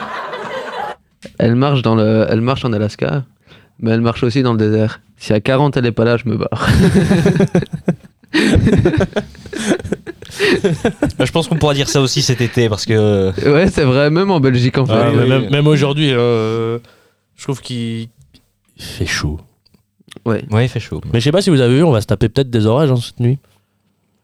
[1.39, 2.27] Elle marche, dans le...
[2.29, 3.25] elle marche en Alaska,
[3.79, 5.01] mais elle marche aussi dans le désert.
[5.17, 6.69] Si à 40 elle est pas là, je me barre.
[11.19, 14.11] Bah, je pense qu'on pourra dire ça aussi cet été parce que ouais, c'est vrai,
[14.11, 14.93] même en Belgique en fait.
[14.93, 16.79] Ah, même, même aujourd'hui, euh,
[17.37, 18.09] je trouve qu'il
[18.77, 19.39] il fait chaud.
[20.25, 20.45] Ouais.
[20.51, 21.01] Ouais, il fait chaud.
[21.13, 22.91] Mais je sais pas si vous avez vu, on va se taper peut-être des orages
[22.91, 23.39] hein, cette nuit.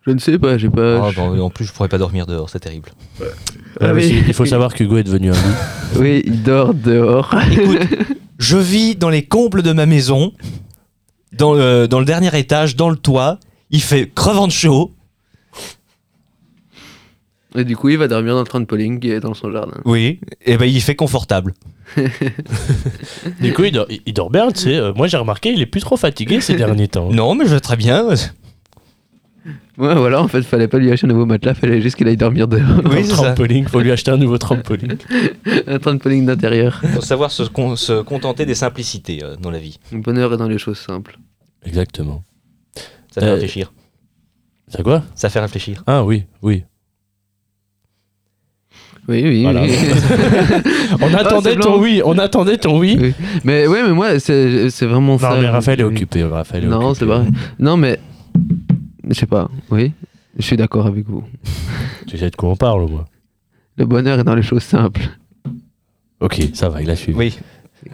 [0.07, 1.09] Je ne sais pas, j'ai pas.
[1.09, 2.91] Ah, bah, en plus je pourrais pas dormir dehors, c'est terrible.
[3.81, 4.05] Ah Euh, oui.
[4.05, 5.57] si- Il faut savoir qu'Hugo est devenu un loup.
[6.01, 7.35] Oui, il dort dehors.
[7.51, 7.79] Écoute,
[8.39, 10.33] je vis dans les combles de ma maison,
[11.33, 13.39] dans le, dans le dernier étage, dans le toit.
[13.71, 14.93] Il fait crevant de chaud.
[17.57, 19.81] Et du coup, il va dormir dans le trampoline qui est dans son jardin.
[19.85, 20.21] Oui.
[20.45, 21.55] Et ben il fait confortable.
[23.41, 24.77] Du coup, il dort, il- il dort bien, tu sais.
[24.77, 27.11] Euh, moi, j'ai remarqué, il est plus trop fatigué ces derniers temps.
[27.11, 28.09] Non, mais je vais très bien.
[29.79, 32.17] Ouais, voilà, en fait, fallait pas lui acheter un nouveau matelas, fallait juste qu'il aille
[32.17, 32.63] dormir dehors.
[32.91, 34.97] Un trampoline, faut lui acheter un nouveau trampoline.
[35.67, 36.81] un trampoline d'intérieur.
[36.95, 39.79] faut savoir se, con- se contenter des simplicités euh, dans la vie.
[39.93, 41.19] Le bonheur est dans les choses simples.
[41.65, 42.23] Exactement.
[43.15, 43.73] Ça fait Euh, réfléchir.
[44.69, 45.03] Ça quoi?
[45.15, 45.83] Ça fait réfléchir.
[45.87, 46.65] Ah oui, oui.
[49.09, 49.63] Oui, oui, Voilà.
[49.63, 49.71] oui.
[51.01, 52.97] on Ah, attendait c'est ton oui, on attendait ton oui.
[53.01, 53.15] Oui.
[53.45, 55.35] Mais ouais, mais moi, c'est c'est vraiment ça.
[55.37, 55.95] Non, mais Raphaël est Oui.
[55.95, 56.25] occupé.
[56.25, 57.29] Raphaël est Non, c'est pas vrai.
[57.61, 58.01] Non, mais.
[59.07, 59.93] Je sais pas, oui.
[60.37, 61.25] Je suis d'accord avec vous.
[62.07, 63.05] Tu sais de quoi on parle, au moins.
[63.77, 65.03] Le bonheur est dans les choses simples.
[66.21, 67.19] Ok, ça va, il a suivi.
[67.19, 67.39] Oui.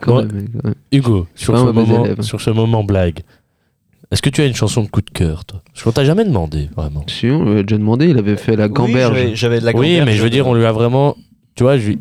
[0.00, 0.74] Quand Bon, même, quand même.
[0.92, 2.22] Hugo, sur ce, mauvais moment, élève.
[2.22, 3.20] sur ce moment blague,
[4.10, 5.62] est-ce que tu as une chanson de coup de cœur, toi?
[5.72, 7.04] Parce qu'on t'a jamais demandé, vraiment.
[7.08, 9.14] Si, on lui a déjà demandé, il avait fait la gamberge.
[9.14, 11.16] j'avais- j'avais de la Oui, gamberge, mais je veux dire, on lui a vraiment.
[11.54, 11.98] Tu vois, je lui-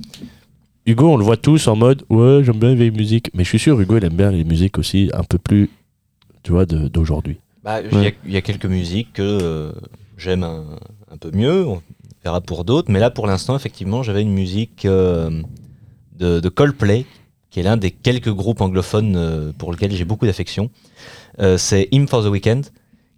[0.86, 3.30] Hugo, on le voit tous en mode Ouais, j'aime bien les vieilles musiques.
[3.34, 5.70] Mais je suis sûr, Hugo, il aime bien les musiques aussi un peu plus,
[6.44, 7.38] tu vois, de- d'aujourd'hui.
[7.64, 9.72] Bah, il y a- il y, a quelques musiques que euh,
[10.18, 10.66] j'aime un,
[11.12, 11.82] un peu mieux, on
[12.24, 15.42] verra pour d'autres, mais là pour l'instant effectivement j'avais une musique euh,
[16.18, 17.06] de, de Coldplay,
[17.52, 20.72] qui est l'un des quelques groupes anglophones euh, pour lesquels j'ai beaucoup d'affection.
[21.40, 22.66] Euh, c'est Him for the Weekend,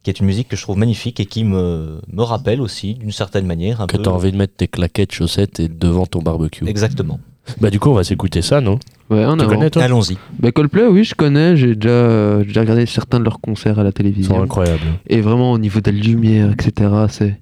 [0.03, 3.11] qui est une musique que je trouve magnifique et qui me, me rappelle aussi d'une
[3.13, 4.03] certaine manière un Que peu...
[4.03, 6.67] t'as envie de mettre tes claquettes, chaussettes et devant ton barbecue.
[6.67, 7.19] Exactement.
[7.59, 8.79] Bah, du coup, on va s'écouter ça, non
[9.09, 9.53] Ouais, en Tu avant.
[9.55, 10.17] connais, toi Allons-y.
[10.39, 11.55] Bah, Coldplay, oui, je connais.
[11.57, 14.35] J'ai déjà, euh, j'ai déjà regardé certains de leurs concerts à la Ils télévision.
[14.35, 14.79] sont incroyables.
[15.07, 17.39] Et vraiment, au niveau de la lumière, etc., c'est.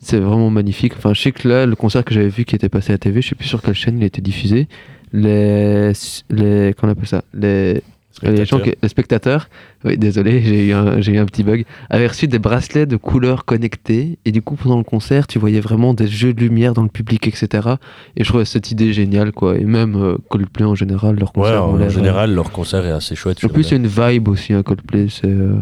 [0.00, 0.92] C'est vraiment magnifique.
[0.96, 2.98] Enfin, je sais que là, le concert que j'avais vu qui était passé à la
[2.98, 4.68] TV, je sais plus sur quelle chaîne il était diffusé.
[5.12, 5.92] Les.
[6.30, 7.22] les comment on appelle ça?
[7.34, 7.82] Les.
[8.22, 9.48] Les, gens qui- les spectateurs,
[9.84, 12.96] oui, désolé, j'ai eu, un, j'ai eu un petit bug, avaient reçu des bracelets de
[12.96, 14.18] couleurs connectés.
[14.24, 16.88] Et du coup, pendant le concert, tu voyais vraiment des jeux de lumière dans le
[16.88, 17.74] public, etc.
[18.16, 19.56] Et je trouvais cette idée géniale, quoi.
[19.56, 21.62] Et même euh, Coldplay en général, leur concert.
[21.64, 23.44] en général, leur concert est assez chouette.
[23.44, 25.06] En plus, il y a une vibe aussi, un Coldplay.
[25.08, 25.26] C'est.
[25.28, 25.54] euh,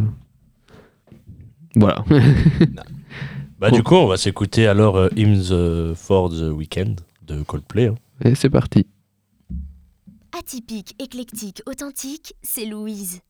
[1.75, 2.05] Voilà.
[3.59, 7.87] Bah, du coup, on va s'écouter alors euh, Hymns euh, for the Weekend de Coldplay.
[7.87, 7.95] hein.
[8.23, 8.87] Et c'est parti.
[10.39, 13.23] Atypique, éclectique, authentique, c'est Louise.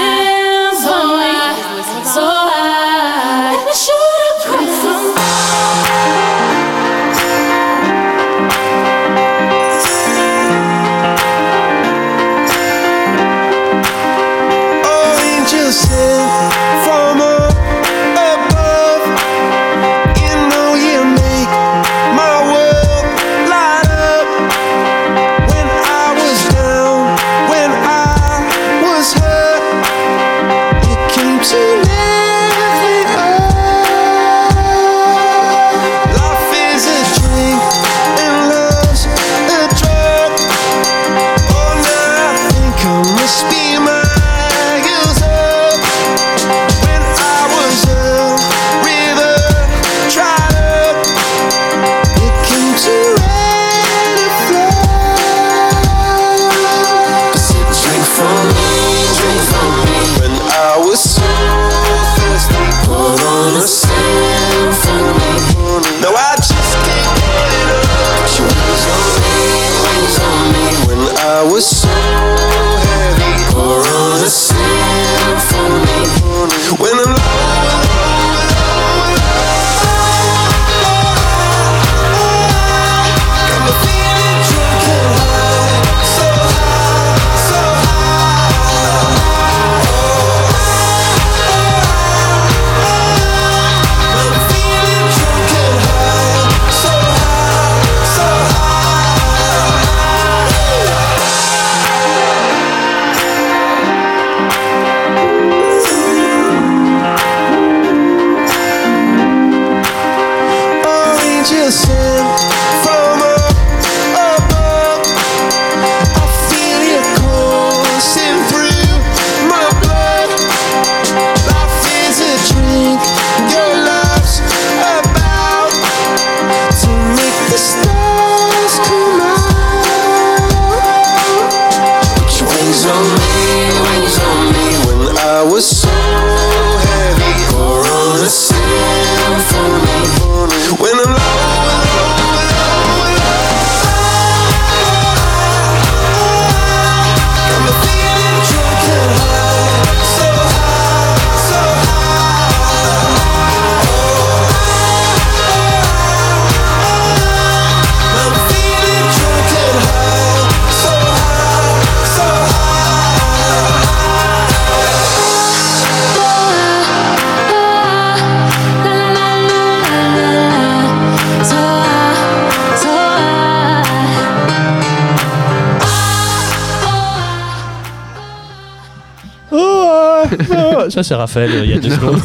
[181.02, 182.20] ça c'est Raphaël, euh, il y a deux secondes.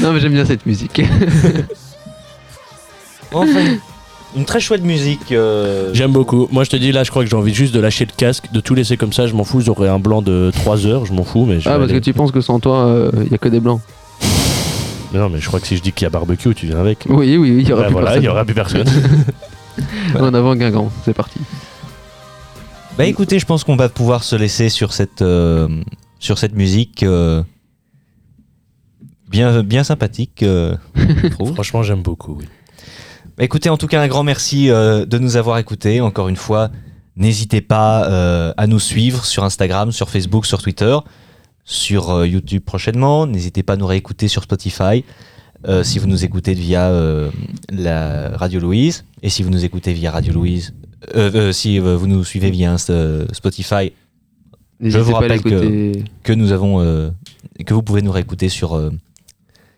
[0.00, 1.02] non, mais j'aime bien cette musique.
[3.34, 3.64] Enfin,
[4.36, 5.32] une très chouette musique.
[5.32, 6.48] euh, J'aime beaucoup.
[6.52, 8.52] Moi, je te dis, là, je crois que j'ai envie juste de lâcher le casque,
[8.52, 9.26] de tout laisser comme ça.
[9.26, 9.60] Je m'en fous.
[9.62, 11.06] J'aurai un blanc de 3 heures.
[11.06, 11.46] Je m'en fous.
[11.46, 12.00] Mais je ah, vais parce que aller.
[12.02, 13.80] tu penses que sans toi, il y a que des blancs.
[15.12, 16.78] Mais non, mais je crois que si je dis qu'il y a barbecue, tu viens
[16.78, 17.06] avec.
[17.08, 18.22] Oui, oui, il y aura Ouais, plus voilà, personne.
[18.22, 18.84] il y aura plus personne.
[20.20, 21.40] En avant Guingamp, c'est parti.
[22.98, 25.66] Bah écoutez, je pense qu'on va pouvoir se laisser sur cette, euh,
[26.18, 27.42] sur cette musique euh,
[29.32, 30.42] bien, bien sympathique.
[30.42, 31.54] euh, je trouve.
[31.54, 32.36] Franchement, j'aime beaucoup.
[32.38, 32.44] Oui.
[33.36, 36.00] Bah, écoutez, en tout cas, un grand merci euh, de nous avoir écoutés.
[36.00, 36.70] Encore une fois,
[37.16, 40.96] n'hésitez pas euh, à nous suivre sur Instagram, sur Facebook, sur Twitter,
[41.64, 43.26] sur euh, YouTube prochainement.
[43.26, 45.04] N'hésitez pas à nous réécouter sur Spotify.
[45.68, 47.30] euh, si vous nous écoutez via euh,
[47.70, 50.74] la Radio Louise et si vous nous écoutez via Radio Louise,
[51.14, 53.92] euh, euh, si euh, vous nous suivez via Spotify,
[54.80, 55.92] je vous rappelle que,
[56.24, 57.10] que nous avons euh,
[57.64, 58.90] que vous pouvez nous réécouter sur euh,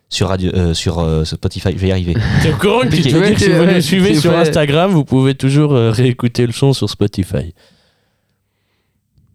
[0.09, 1.71] sur radio euh, sur euh, Spotify.
[1.73, 2.13] Je vais y arriver.
[2.43, 4.41] T'es au courant que tu que si vous nous suivez c'est sur vrai.
[4.41, 7.53] Instagram, vous pouvez toujours euh, réécouter le son sur Spotify.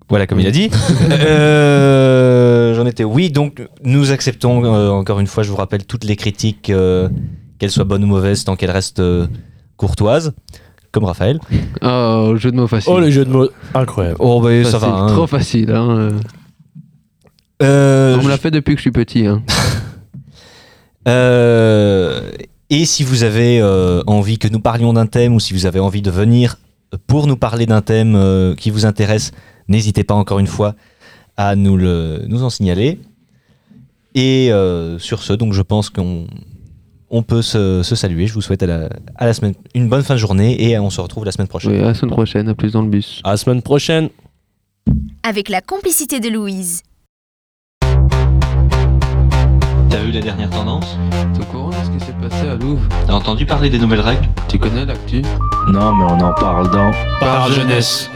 [0.08, 0.70] Voilà, comme il a dit.
[1.10, 3.04] Euh, J'en étais.
[3.04, 7.08] Oui, donc nous acceptons, euh, encore une fois, je vous rappelle, toutes les critiques, euh,
[7.58, 9.26] qu'elles soient bonnes ou mauvaises, tant qu'elles restent euh,
[9.76, 10.32] courtoises,
[10.92, 11.38] comme Raphaël.
[11.82, 12.92] Oh, jeu de mots facile.
[12.94, 14.16] Oh, le jeu de mots, incroyable.
[14.20, 14.96] Oh, bah, ça Facile, va.
[14.98, 15.06] hein.
[15.08, 15.70] Trop facile.
[15.72, 16.10] Hein.
[17.62, 19.26] Euh, On me l'a fait depuis que je suis petit.
[19.26, 19.42] Hein.
[21.08, 22.30] Euh,
[22.68, 25.80] et si vous avez euh, envie que nous parlions d'un thème ou si vous avez
[25.80, 26.56] envie de venir
[27.06, 29.32] pour nous parler d'un thème euh, qui vous intéresse,
[29.68, 30.74] n'hésitez pas encore une fois
[31.36, 33.00] à nous, le, nous en signaler.
[34.14, 36.26] Et euh, sur ce, donc je pense qu'on
[37.10, 38.26] on peut se, se saluer.
[38.26, 40.90] Je vous souhaite à la, à la semaine une bonne fin de journée et on
[40.90, 41.72] se retrouve la semaine prochaine.
[41.72, 43.20] Oui, à la semaine prochaine, à plus dans le bus.
[43.24, 44.10] À la semaine prochaine.
[45.22, 46.82] Avec la complicité de Louise.
[49.90, 50.96] T'as vu la dernière tendance
[51.34, 54.00] T'es au courant de ce qui s'est passé à Louvre T'as entendu parler des nouvelles
[54.00, 55.22] règles Tu connais l'actu
[55.68, 58.08] Non, mais on en parle dans Par jeunesse.